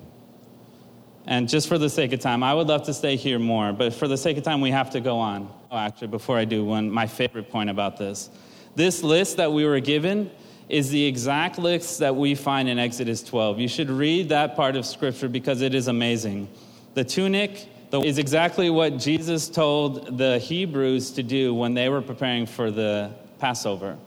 And 1.26 1.48
just 1.48 1.68
for 1.68 1.78
the 1.78 1.88
sake 1.88 2.12
of 2.12 2.20
time, 2.20 2.42
I 2.42 2.52
would 2.52 2.66
love 2.66 2.84
to 2.84 2.94
stay 2.94 3.16
here 3.16 3.38
more, 3.38 3.72
but 3.72 3.94
for 3.94 4.08
the 4.08 4.16
sake 4.16 4.36
of 4.36 4.42
time, 4.42 4.60
we 4.60 4.70
have 4.70 4.90
to 4.90 5.00
go 5.00 5.18
on. 5.18 5.48
Oh, 5.70 5.76
actually, 5.76 6.08
before 6.08 6.36
I 6.36 6.44
do, 6.44 6.64
one 6.64 6.90
my 6.90 7.06
favorite 7.06 7.48
point 7.50 7.70
about 7.70 7.96
this. 7.96 8.28
This 8.74 9.02
list 9.02 9.36
that 9.36 9.52
we 9.52 9.64
were 9.64 9.80
given 9.80 10.30
is 10.68 10.90
the 10.90 11.04
exact 11.04 11.58
list 11.58 12.00
that 12.00 12.16
we 12.16 12.34
find 12.34 12.68
in 12.68 12.78
Exodus 12.78 13.22
12. 13.22 13.60
You 13.60 13.68
should 13.68 13.90
read 13.90 14.30
that 14.30 14.56
part 14.56 14.74
of 14.74 14.84
Scripture 14.86 15.28
because 15.28 15.60
it 15.60 15.74
is 15.74 15.86
amazing. 15.86 16.48
The 16.94 17.04
tunic, 17.04 17.68
is 17.92 18.16
exactly 18.16 18.70
what 18.70 18.96
Jesus 18.96 19.48
told 19.48 20.16
the 20.16 20.38
Hebrews 20.38 21.10
to 21.12 21.22
do 21.22 21.52
when 21.52 21.74
they 21.74 21.90
were 21.90 22.00
preparing 22.00 22.46
for 22.46 22.70
the 22.70 23.12
Passover. 23.38 23.98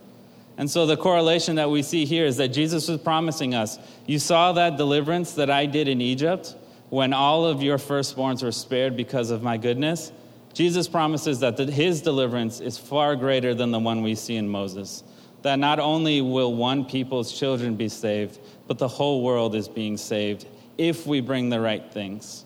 And 0.57 0.69
so 0.69 0.87
the 0.87 0.97
correlation 0.97 1.57
that 1.57 1.69
we 1.69 1.83
see 1.83 2.05
here 2.05 2.25
is 2.25 2.37
that 2.37 2.47
Jesus 2.47 2.87
was 2.87 2.99
promising 2.99 3.53
us, 3.53 3.77
You 4.07 4.17
saw 4.17 4.53
that 4.53 4.77
deliverance 4.77 5.33
that 5.33 5.51
I 5.51 5.67
did 5.67 5.87
in 5.87 6.01
Egypt 6.01 6.55
when 6.95 7.11
all 7.11 7.43
of 7.43 7.61
your 7.61 7.77
firstborns 7.77 8.41
were 8.41 8.53
spared 8.53 8.95
because 8.95 9.29
of 9.29 9.43
my 9.43 9.57
goodness. 9.57 10.13
Jesus 10.53 10.87
promises 10.87 11.41
that 11.41 11.59
his 11.59 12.01
deliverance 12.01 12.61
is 12.61 12.77
far 12.77 13.17
greater 13.17 13.53
than 13.53 13.71
the 13.71 13.79
one 13.79 14.01
we 14.01 14.15
see 14.15 14.37
in 14.37 14.47
Moses. 14.47 15.03
That 15.41 15.59
not 15.59 15.81
only 15.81 16.21
will 16.21 16.55
one 16.55 16.85
people's 16.85 17.37
children 17.37 17.75
be 17.75 17.89
saved, 17.89 18.39
but 18.65 18.77
the 18.77 18.87
whole 18.87 19.23
world 19.23 19.55
is 19.55 19.67
being 19.67 19.97
saved 19.97 20.45
if 20.77 21.05
we 21.05 21.19
bring 21.19 21.49
the 21.49 21.59
right 21.59 21.91
things 21.91 22.45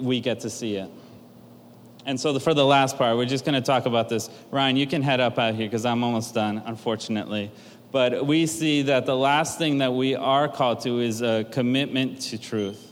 we 0.00 0.18
get 0.18 0.40
to 0.40 0.50
see 0.50 0.74
it. 0.74 0.90
And 2.06 2.18
so, 2.18 2.32
the, 2.32 2.40
for 2.40 2.54
the 2.54 2.66
last 2.66 2.98
part, 2.98 3.16
we're 3.16 3.24
just 3.24 3.44
going 3.44 3.54
to 3.54 3.64
talk 3.64 3.86
about 3.86 4.08
this. 4.08 4.28
Ryan, 4.50 4.74
you 4.74 4.88
can 4.88 5.00
head 5.00 5.20
up 5.20 5.38
out 5.38 5.54
here 5.54 5.68
because 5.68 5.86
I'm 5.86 6.02
almost 6.02 6.34
done, 6.34 6.60
unfortunately. 6.66 7.52
But 7.92 8.26
we 8.26 8.46
see 8.46 8.82
that 8.82 9.06
the 9.06 9.16
last 9.16 9.58
thing 9.58 9.78
that 9.78 9.92
we 9.92 10.16
are 10.16 10.48
called 10.48 10.80
to 10.80 10.98
is 10.98 11.22
a 11.22 11.46
commitment 11.52 12.20
to 12.22 12.38
truth. 12.38 12.87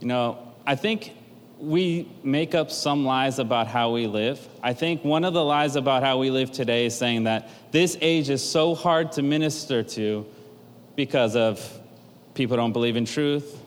You 0.00 0.08
know, 0.08 0.38
I 0.66 0.74
think 0.74 1.12
we 1.58 2.08
make 2.22 2.54
up 2.54 2.70
some 2.70 3.04
lies 3.06 3.38
about 3.38 3.66
how 3.66 3.92
we 3.92 4.06
live. 4.06 4.46
I 4.62 4.74
think 4.74 5.04
one 5.04 5.24
of 5.24 5.32
the 5.32 5.44
lies 5.44 5.76
about 5.76 6.02
how 6.02 6.18
we 6.18 6.30
live 6.30 6.52
today 6.52 6.86
is 6.86 6.96
saying 6.96 7.24
that 7.24 7.48
this 7.72 7.96
age 8.00 8.28
is 8.28 8.46
so 8.46 8.74
hard 8.74 9.12
to 9.12 9.22
minister 9.22 9.82
to 9.82 10.26
because 10.96 11.34
of 11.34 11.80
people 12.34 12.56
don't 12.56 12.72
believe 12.72 12.96
in 12.96 13.06
truth. 13.06 13.62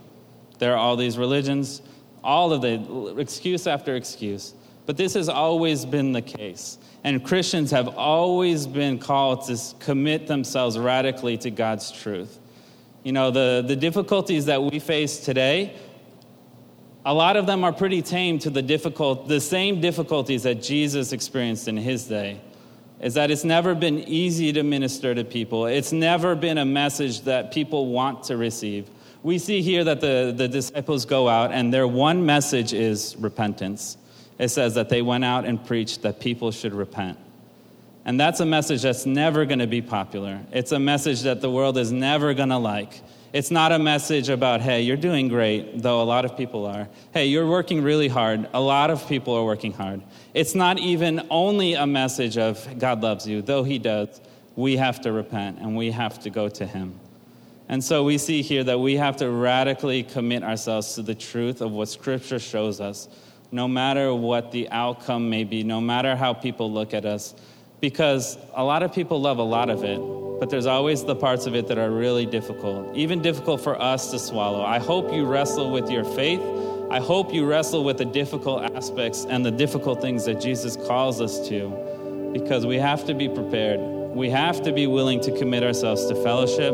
There 0.59 0.73
are 0.73 0.77
all 0.77 0.95
these 0.95 1.17
religions 1.17 1.81
all 2.23 2.53
of 2.53 2.61
the 2.61 3.15
excuse 3.17 3.67
after 3.67 3.95
excuse. 3.95 4.53
But 4.85 4.97
this 4.97 5.13
has 5.13 5.29
always 5.29 5.85
been 5.85 6.11
the 6.11 6.21
case. 6.21 6.77
And 7.03 7.23
Christians 7.23 7.71
have 7.71 7.87
always 7.89 8.67
been 8.67 8.97
called 8.99 9.45
to 9.47 9.57
commit 9.79 10.27
themselves 10.27 10.77
radically 10.77 11.37
to 11.37 11.51
God's 11.51 11.91
truth. 11.91 12.39
You 13.03 13.13
know, 13.13 13.31
the, 13.31 13.63
the 13.65 13.75
difficulties 13.75 14.45
that 14.45 14.61
we 14.61 14.79
face 14.79 15.19
today, 15.19 15.75
a 17.05 17.13
lot 17.13 17.37
of 17.37 17.45
them 17.45 17.63
are 17.63 17.73
pretty 17.73 18.01
tame 18.01 18.39
to 18.39 18.49
the 18.49 18.61
difficult, 18.61 19.27
the 19.27 19.39
same 19.39 19.81
difficulties 19.81 20.43
that 20.43 20.61
Jesus 20.61 21.11
experienced 21.11 21.67
in 21.67 21.77
his 21.77 22.05
day. 22.05 22.41
Is 22.99 23.13
that 23.13 23.31
it's 23.31 23.45
never 23.45 23.75
been 23.75 23.99
easy 23.99 24.51
to 24.51 24.61
minister 24.61 25.15
to 25.15 25.23
people. 25.23 25.67
It's 25.67 25.93
never 25.93 26.35
been 26.35 26.57
a 26.57 26.65
message 26.65 27.21
that 27.21 27.53
people 27.53 27.87
want 27.87 28.23
to 28.25 28.35
receive 28.35 28.89
we 29.21 29.37
see 29.37 29.61
here 29.61 29.83
that 29.83 29.99
the, 29.99 30.33
the 30.35 30.47
disciples 30.47 31.05
go 31.05 31.27
out 31.27 31.51
and 31.51 31.73
their 31.73 31.87
one 31.87 32.25
message 32.25 32.73
is 32.73 33.15
repentance. 33.17 33.97
It 34.37 34.49
says 34.49 34.75
that 34.75 34.87
they 34.87 35.01
went 35.01 35.25
out 35.25 35.45
and 35.45 35.63
preached 35.63 36.03
that 36.03 36.19
people 36.19 36.51
should 36.51 36.73
repent. 36.73 37.17
And 38.05 38.17
that's 38.17 38.39
a 38.39 38.45
message 38.45 38.83
that's 38.83 39.05
never 39.05 39.45
going 39.45 39.59
to 39.59 39.67
be 39.67 39.81
popular. 39.81 40.39
It's 40.53 40.71
a 40.71 40.79
message 40.79 41.23
that 41.23 41.41
the 41.41 41.51
world 41.51 41.77
is 41.77 41.91
never 41.91 42.33
going 42.33 42.49
to 42.49 42.57
like. 42.57 43.01
It's 43.31 43.51
not 43.51 43.71
a 43.71 43.77
message 43.77 44.29
about, 44.29 44.61
hey, 44.61 44.81
you're 44.81 44.97
doing 44.97 45.27
great, 45.27 45.83
though 45.83 46.01
a 46.01 46.03
lot 46.03 46.25
of 46.25 46.35
people 46.35 46.65
are. 46.65 46.89
Hey, 47.13 47.27
you're 47.27 47.47
working 47.47 47.83
really 47.83 48.07
hard. 48.07 48.49
A 48.53 48.59
lot 48.59 48.89
of 48.89 49.07
people 49.07 49.35
are 49.35 49.45
working 49.45 49.71
hard. 49.71 50.01
It's 50.33 50.55
not 50.55 50.79
even 50.79 51.27
only 51.29 51.75
a 51.75 51.85
message 51.85 52.39
of 52.39 52.67
God 52.79 53.01
loves 53.01 53.27
you, 53.27 53.43
though 53.43 53.63
He 53.63 53.77
does. 53.77 54.19
We 54.55 54.77
have 54.77 55.01
to 55.01 55.11
repent 55.11 55.59
and 55.59 55.77
we 55.77 55.91
have 55.91 56.19
to 56.21 56.31
go 56.31 56.49
to 56.49 56.65
Him. 56.65 56.99
And 57.67 57.83
so 57.83 58.03
we 58.03 58.17
see 58.17 58.41
here 58.41 58.63
that 58.63 58.79
we 58.79 58.95
have 58.95 59.17
to 59.17 59.29
radically 59.29 60.01
commit 60.01 60.43
ourselves 60.43 60.95
to 60.95 61.03
the 61.03 61.13
truth 61.13 61.61
of 61.61 61.71
what 61.71 61.87
Scripture 61.87 62.39
shows 62.39 62.81
us, 62.81 63.07
no 63.51 63.67
matter 63.67 64.11
what 64.11 64.51
the 64.51 64.67
outcome 64.71 65.29
may 65.29 65.43
be, 65.43 65.61
no 65.61 65.79
matter 65.79 66.15
how 66.15 66.33
people 66.33 66.71
look 66.71 66.95
at 66.95 67.05
us. 67.05 67.35
Because 67.79 68.37
a 68.53 68.63
lot 68.63 68.83
of 68.83 68.93
people 68.93 69.21
love 69.21 69.37
a 69.37 69.43
lot 69.43 69.69
of 69.69 69.83
it, 69.83 69.99
but 70.39 70.49
there's 70.49 70.65
always 70.65 71.03
the 71.03 71.15
parts 71.15 71.45
of 71.45 71.55
it 71.55 71.67
that 71.67 71.77
are 71.77 71.91
really 71.91 72.25
difficult, 72.25 72.95
even 72.95 73.21
difficult 73.21 73.61
for 73.61 73.81
us 73.81 74.11
to 74.11 74.19
swallow. 74.19 74.63
I 74.63 74.79
hope 74.79 75.13
you 75.13 75.25
wrestle 75.25 75.71
with 75.71 75.89
your 75.89 76.03
faith. 76.03 76.41
I 76.91 76.99
hope 76.99 77.33
you 77.33 77.45
wrestle 77.45 77.83
with 77.83 77.97
the 77.97 78.05
difficult 78.05 78.75
aspects 78.75 79.25
and 79.25 79.45
the 79.45 79.51
difficult 79.51 80.01
things 80.01 80.25
that 80.25 80.41
Jesus 80.41 80.75
calls 80.75 81.21
us 81.21 81.47
to, 81.49 82.31
because 82.33 82.65
we 82.65 82.77
have 82.77 83.05
to 83.05 83.13
be 83.13 83.29
prepared. 83.29 83.79
We 84.15 84.29
have 84.29 84.61
to 84.63 84.71
be 84.71 84.87
willing 84.87 85.21
to 85.21 85.37
commit 85.37 85.63
ourselves 85.63 86.07
to 86.07 86.15
fellowship 86.15 86.73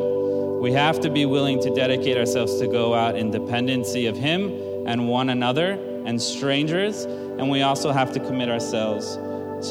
we 0.65 0.71
have 0.71 0.99
to 1.01 1.11
be 1.11 1.27
willing 1.27 1.61
to 1.61 1.69
dedicate 1.69 2.17
ourselves 2.17 2.57
to 2.59 2.65
go 2.65 2.95
out 2.95 3.15
in 3.15 3.29
dependency 3.29 4.07
of 4.07 4.17
Him 4.17 4.51
and 4.87 5.07
one 5.07 5.29
another 5.29 5.73
and 6.05 6.19
strangers. 6.19 7.03
And 7.03 7.51
we 7.51 7.61
also 7.61 7.91
have 7.91 8.13
to 8.13 8.19
commit 8.19 8.49
ourselves 8.49 9.15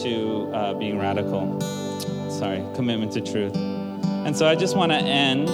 to 0.02 0.50
uh, 0.52 0.74
being 0.74 0.98
radical. 0.98 1.60
Sorry, 2.30 2.64
commitment 2.74 3.12
to 3.12 3.20
truth. 3.20 3.56
And 3.56 4.36
so 4.36 4.48
I 4.48 4.54
just 4.54 4.76
want 4.76 4.92
to 4.92 4.98
end 4.98 5.46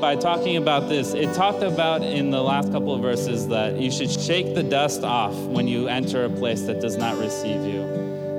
by 0.00 0.16
talking 0.16 0.56
about 0.56 0.88
this. 0.88 1.14
It 1.14 1.34
talked 1.34 1.62
about 1.62 2.02
in 2.02 2.30
the 2.30 2.42
last 2.42 2.72
couple 2.72 2.94
of 2.94 3.02
verses 3.02 3.48
that 3.48 3.78
you 3.78 3.90
should 3.90 4.10
shake 4.10 4.54
the 4.54 4.62
dust 4.62 5.04
off 5.04 5.34
when 5.34 5.68
you 5.68 5.88
enter 5.88 6.24
a 6.24 6.30
place 6.30 6.62
that 6.62 6.80
does 6.80 6.96
not 6.96 7.18
receive 7.18 7.62
you. 7.64 7.82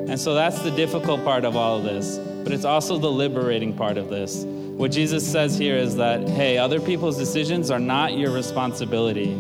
And 0.10 0.20
so 0.20 0.34
that's 0.34 0.62
the 0.62 0.72
difficult 0.72 1.24
part 1.24 1.46
of 1.46 1.56
all 1.56 1.78
of 1.78 1.84
this, 1.84 2.18
but 2.44 2.52
it's 2.52 2.66
also 2.66 2.98
the 2.98 3.12
liberating 3.12 3.74
part 3.74 3.98
of 3.98 4.10
this. 4.10 4.44
What 4.44 4.92
Jesus 4.92 5.30
says 5.30 5.58
here 5.58 5.78
is 5.78 5.96
that, 5.98 6.28
hey, 6.28 6.58
other 6.58 6.80
people's 6.82 7.18
decisions 7.18 7.70
are 7.70 7.80
not 7.80 8.18
your 8.18 8.32
responsibility. 8.32 9.34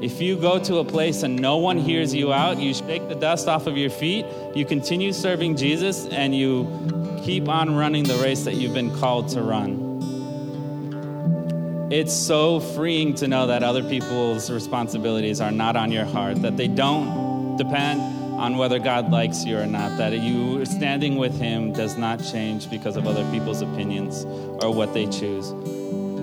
If 0.00 0.20
you 0.20 0.36
go 0.36 0.60
to 0.60 0.76
a 0.76 0.84
place 0.84 1.24
and 1.24 1.40
no 1.40 1.56
one 1.56 1.76
hears 1.76 2.14
you 2.14 2.32
out, 2.32 2.58
you 2.58 2.72
shake 2.72 3.08
the 3.08 3.16
dust 3.16 3.48
off 3.48 3.66
of 3.66 3.76
your 3.76 3.90
feet, 3.90 4.24
you 4.54 4.64
continue 4.64 5.12
serving 5.12 5.56
Jesus, 5.56 6.06
and 6.06 6.36
you 6.36 6.68
keep 7.24 7.48
on 7.48 7.74
running 7.74 8.04
the 8.04 8.14
race 8.18 8.44
that 8.44 8.54
you've 8.54 8.74
been 8.74 8.96
called 9.00 9.28
to 9.30 9.42
run. 9.42 9.86
it's 11.90 12.14
so 12.14 12.60
freeing 12.60 13.14
to 13.14 13.26
know 13.26 13.48
that 13.48 13.64
other 13.64 13.82
people's 13.82 14.50
responsibilities 14.52 15.40
are 15.40 15.50
not 15.50 15.74
on 15.74 15.90
your 15.90 16.04
heart, 16.04 16.42
that 16.42 16.56
they 16.56 16.68
don't 16.68 17.56
depend 17.56 18.00
on 18.38 18.56
whether 18.56 18.78
God 18.78 19.10
likes 19.10 19.44
you 19.44 19.58
or 19.58 19.66
not, 19.66 19.98
that 19.98 20.12
you 20.12 20.64
standing 20.64 21.16
with 21.16 21.36
Him 21.40 21.72
does 21.72 21.96
not 21.96 22.22
change 22.22 22.70
because 22.70 22.96
of 22.96 23.08
other 23.08 23.28
people's 23.32 23.62
opinions 23.62 24.24
or 24.62 24.72
what 24.72 24.94
they 24.94 25.06
choose. 25.06 25.52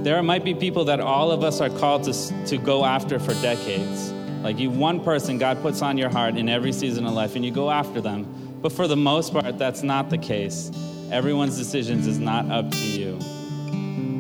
There 0.06 0.22
might 0.22 0.44
be 0.44 0.54
people 0.54 0.86
that 0.86 1.00
all 1.00 1.32
of 1.32 1.44
us 1.44 1.62
are 1.62 1.70
called 1.80 2.04
to, 2.04 2.46
to 2.46 2.58
go 2.60 2.86
after 2.86 3.18
for 3.18 3.34
decades. 3.42 4.12
Like 4.44 4.60
you, 4.60 4.70
one 4.70 5.04
person 5.04 5.40
God 5.40 5.60
puts 5.64 5.82
on 5.82 5.98
your 5.98 6.12
heart 6.12 6.38
in 6.38 6.48
every 6.48 6.74
season 6.74 7.08
of 7.08 7.14
life, 7.14 7.36
and 7.36 7.44
you 7.44 7.50
go 7.50 7.72
after 7.72 8.02
them. 8.02 8.60
But 8.62 8.72
for 8.72 8.88
the 8.88 8.96
most 8.96 9.34
part, 9.34 9.58
that's 9.58 9.82
not 9.82 10.12
the 10.12 10.20
case. 10.20 10.70
Everyone's 11.12 11.58
decisions 11.58 12.06
is 12.06 12.20
not 12.20 12.52
up 12.52 12.70
to 12.70 12.86
you. 12.86 13.18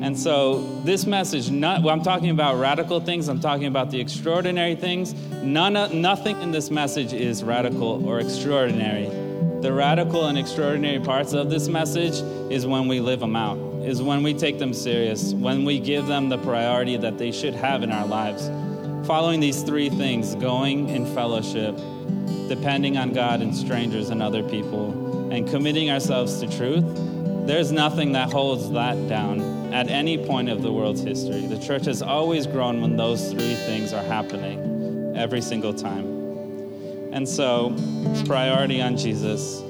And 0.01 0.17
so, 0.17 0.81
this 0.81 1.05
message, 1.05 1.51
not, 1.51 1.83
well, 1.83 1.93
I'm 1.93 2.01
talking 2.01 2.31
about 2.31 2.59
radical 2.59 2.99
things, 2.99 3.27
I'm 3.27 3.39
talking 3.39 3.67
about 3.67 3.91
the 3.91 4.01
extraordinary 4.01 4.73
things. 4.73 5.13
None 5.43 6.01
nothing 6.01 6.41
in 6.41 6.49
this 6.49 6.71
message 6.71 7.13
is 7.13 7.43
radical 7.43 8.03
or 8.09 8.19
extraordinary. 8.19 9.05
The 9.61 9.71
radical 9.71 10.25
and 10.25 10.35
extraordinary 10.35 10.99
parts 10.99 11.33
of 11.33 11.51
this 11.51 11.67
message 11.67 12.15
is 12.51 12.65
when 12.65 12.87
we 12.87 13.01
live 13.01 13.19
them 13.19 13.35
out, 13.35 13.59
is 13.85 14.01
when 14.01 14.23
we 14.23 14.33
take 14.33 14.57
them 14.57 14.73
serious, 14.73 15.33
when 15.33 15.63
we 15.63 15.79
give 15.79 16.07
them 16.07 16.27
the 16.27 16.39
priority 16.39 16.97
that 16.97 17.17
they 17.17 17.31
should 17.31 17.53
have 17.53 17.83
in 17.83 17.91
our 17.91 18.07
lives. 18.07 18.49
Following 19.07 19.39
these 19.39 19.61
three 19.61 19.89
things 19.89 20.33
going 20.35 20.89
in 20.89 21.05
fellowship, 21.13 21.75
depending 22.49 22.97
on 22.97 23.13
God 23.13 23.41
and 23.41 23.55
strangers 23.55 24.09
and 24.09 24.23
other 24.23 24.41
people, 24.41 25.31
and 25.31 25.47
committing 25.47 25.91
ourselves 25.91 26.39
to 26.39 26.57
truth, 26.57 26.83
there's 27.45 27.71
nothing 27.71 28.13
that 28.13 28.31
holds 28.31 28.71
that 28.71 29.07
down 29.07 29.39
at 29.71 29.87
any 29.87 30.17
point 30.17 30.49
of 30.49 30.63
the 30.63 30.71
world's 30.71 31.01
history. 31.01 31.45
The 31.45 31.59
church 31.59 31.85
has 31.85 32.01
always 32.01 32.47
grown 32.47 32.81
when 32.81 32.97
those 32.97 33.31
three 33.31 33.53
things 33.53 33.93
are 33.93 34.03
happening 34.03 35.13
every 35.15 35.41
single 35.41 35.73
time. 35.73 36.05
And 37.13 37.29
so, 37.29 37.75
priority 38.25 38.81
on 38.81 38.97
Jesus. 38.97 39.61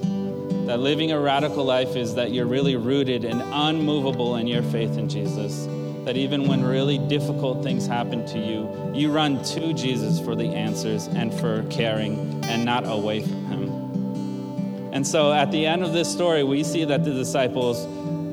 That 0.66 0.80
living 0.80 1.12
a 1.12 1.20
radical 1.20 1.64
life 1.64 1.96
is 1.96 2.16
that 2.16 2.32
you're 2.32 2.48
really 2.48 2.76
rooted 2.76 3.24
and 3.24 3.42
unmovable 3.42 4.36
in 4.38 4.48
your 4.48 4.64
faith 4.64 4.98
in 4.98 5.08
Jesus. 5.08 5.68
That 6.06 6.18
even 6.18 6.48
when 6.48 6.64
really 6.64 6.98
difficult 6.98 7.64
things 7.64 7.86
happen 7.86 8.26
to 8.28 8.40
you, 8.40 8.92
you 8.94 9.12
run 9.12 9.44
to 9.44 9.74
Jesus 9.74 10.20
for 10.20 10.36
the 10.36 10.48
answers 10.48 11.06
and 11.06 11.32
for 11.34 11.64
caring 11.70 12.44
and 12.46 12.66
not 12.66 12.88
away 12.88 13.22
from 13.22 13.46
Him. 13.46 14.92
And 14.92 15.06
so 15.06 15.32
at 15.32 15.52
the 15.52 15.68
end 15.68 15.84
of 15.84 15.94
this 15.94 16.12
story, 16.12 16.44
we 16.44 16.64
see 16.64 16.84
that 16.86 17.04
the 17.04 17.14
disciples 17.14 17.86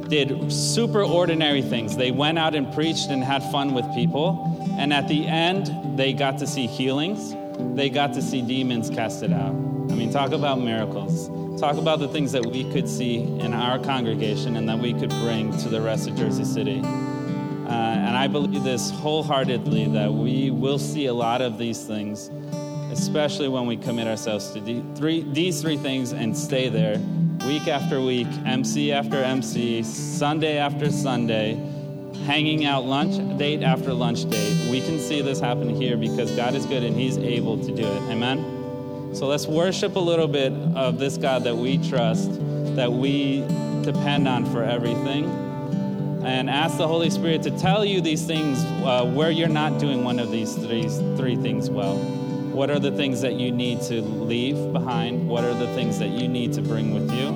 did 0.09 0.51
super 0.51 1.03
ordinary 1.03 1.61
things. 1.61 1.97
They 1.97 2.12
went 2.12 2.38
out 2.38 2.55
and 2.55 2.73
preached 2.73 3.09
and 3.09 3.23
had 3.23 3.42
fun 3.51 3.75
with 3.75 3.85
people. 3.95 4.75
And 4.79 4.92
at 4.92 5.09
the 5.09 5.27
end, 5.27 5.99
they 5.99 6.12
got 6.12 6.38
to 6.38 6.47
see 6.47 6.66
healings. 6.66 7.35
They 7.77 7.90
got 7.90 8.14
to 8.14 8.23
see 8.23 8.40
demons 8.40 8.88
casted 8.88 9.33
out. 9.33 9.53
I 9.53 9.95
mean, 9.95 10.11
talk 10.11 10.33
about 10.33 10.61
miracles. 10.61 11.29
Talk 11.62 11.77
about 11.77 12.01
the 12.01 12.09
things 12.09 12.33
that 12.33 12.44
we 12.44 12.64
could 12.72 12.88
see 12.88 13.18
in 13.18 13.55
our 13.55 13.79
congregation 13.79 14.57
and 14.57 14.68
that 14.68 14.81
we 14.81 14.92
could 14.92 15.11
bring 15.11 15.57
to 15.59 15.68
the 15.68 15.81
rest 15.81 16.09
of 16.09 16.16
Jersey 16.16 16.42
City. 16.44 16.81
Uh, 16.81 17.70
and 17.70 18.16
I 18.16 18.27
believe 18.27 18.64
this 18.64 18.90
wholeheartedly 18.90 19.87
that 19.92 20.12
we 20.12 20.51
will 20.51 20.81
see 20.81 21.07
a 21.07 21.14
lot 21.14 21.40
of 21.40 21.59
these 21.59 21.85
things, 21.85 22.33
especially 22.90 23.46
when 23.46 23.68
we 23.68 23.77
commit 23.77 24.09
ourselves 24.09 24.51
to 24.55 24.85
three, 24.96 25.22
these 25.33 25.62
three 25.62 25.77
things 25.77 26.12
and 26.12 26.37
stay 26.37 26.68
there 26.68 26.98
week 27.46 27.68
after 27.68 28.01
week, 28.01 28.27
MC 28.44 28.90
after 28.90 29.22
MC, 29.22 29.85
Sunday 29.85 30.59
after 30.59 30.90
Sunday, 30.90 31.55
hanging 32.27 32.64
out 32.64 32.87
lunch 32.87 33.38
date 33.38 33.62
after 33.62 33.94
lunch 33.94 34.29
date. 34.29 34.68
We 34.68 34.81
can 34.81 34.98
see 34.98 35.22
this 35.22 35.38
happen 35.38 35.68
here 35.77 35.96
because 35.96 36.33
God 36.33 36.57
is 36.57 36.66
good 36.66 36.83
and 36.83 36.96
He's 36.96 37.18
able 37.18 37.57
to 37.57 37.70
do 37.72 37.85
it. 37.85 38.03
Amen? 38.11 38.62
So 39.12 39.27
let's 39.27 39.46
worship 39.46 39.96
a 39.96 40.01
little 40.01 40.27
bit 40.27 40.53
of 40.75 40.98
this 40.98 41.18
God 41.18 41.44
that 41.44 41.57
we 41.57 41.77
trust, 41.88 42.31
that 42.77 42.90
we 42.90 43.40
depend 43.83 44.27
on 44.27 44.46
for 44.46 44.62
everything, 44.62 45.27
and 46.25 46.48
ask 46.48 46.79
the 46.79 46.88
Holy 46.88 47.11
Spirit 47.11 47.42
to 47.42 47.51
tell 47.59 47.85
you 47.85 48.01
these 48.01 48.25
things 48.25 48.64
uh, 48.64 49.05
where 49.05 49.31
you're 49.31 49.48
not 49.48 49.79
doing 49.79 50.03
one 50.03 50.18
of 50.18 50.31
these 50.31 50.55
three, 50.55 50.88
three 51.16 51.37
things 51.37 51.68
well. 51.68 51.96
What 52.53 52.70
are 52.70 52.79
the 52.79 52.92
things 52.92 53.20
that 53.20 53.35
you 53.35 53.53
need 53.53 53.83
to 53.83 54.01
leave 54.01 54.72
behind? 54.72 55.29
What 55.29 55.44
are 55.44 55.55
the 55.55 55.68
things 55.75 55.98
that 55.98 56.11
you 56.11 56.29
need 56.29 56.53
to 56.55 56.62
bring 56.62 56.94
with 56.94 57.12
you? 57.12 57.33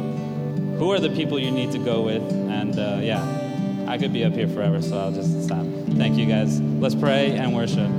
Who 0.78 0.92
are 0.92 1.00
the 1.00 1.10
people 1.10 1.38
you 1.38 1.50
need 1.50 1.72
to 1.72 1.78
go 1.78 2.02
with? 2.02 2.22
And 2.32 2.78
uh, 2.78 3.00
yeah, 3.02 3.22
I 3.86 3.98
could 3.98 4.12
be 4.12 4.24
up 4.24 4.32
here 4.32 4.48
forever, 4.48 4.80
so 4.80 4.98
I'll 4.98 5.12
just 5.12 5.44
stop. 5.44 5.64
Thank 5.96 6.16
you 6.16 6.26
guys. 6.26 6.60
Let's 6.60 6.94
pray 6.94 7.32
and 7.32 7.54
worship. 7.54 7.90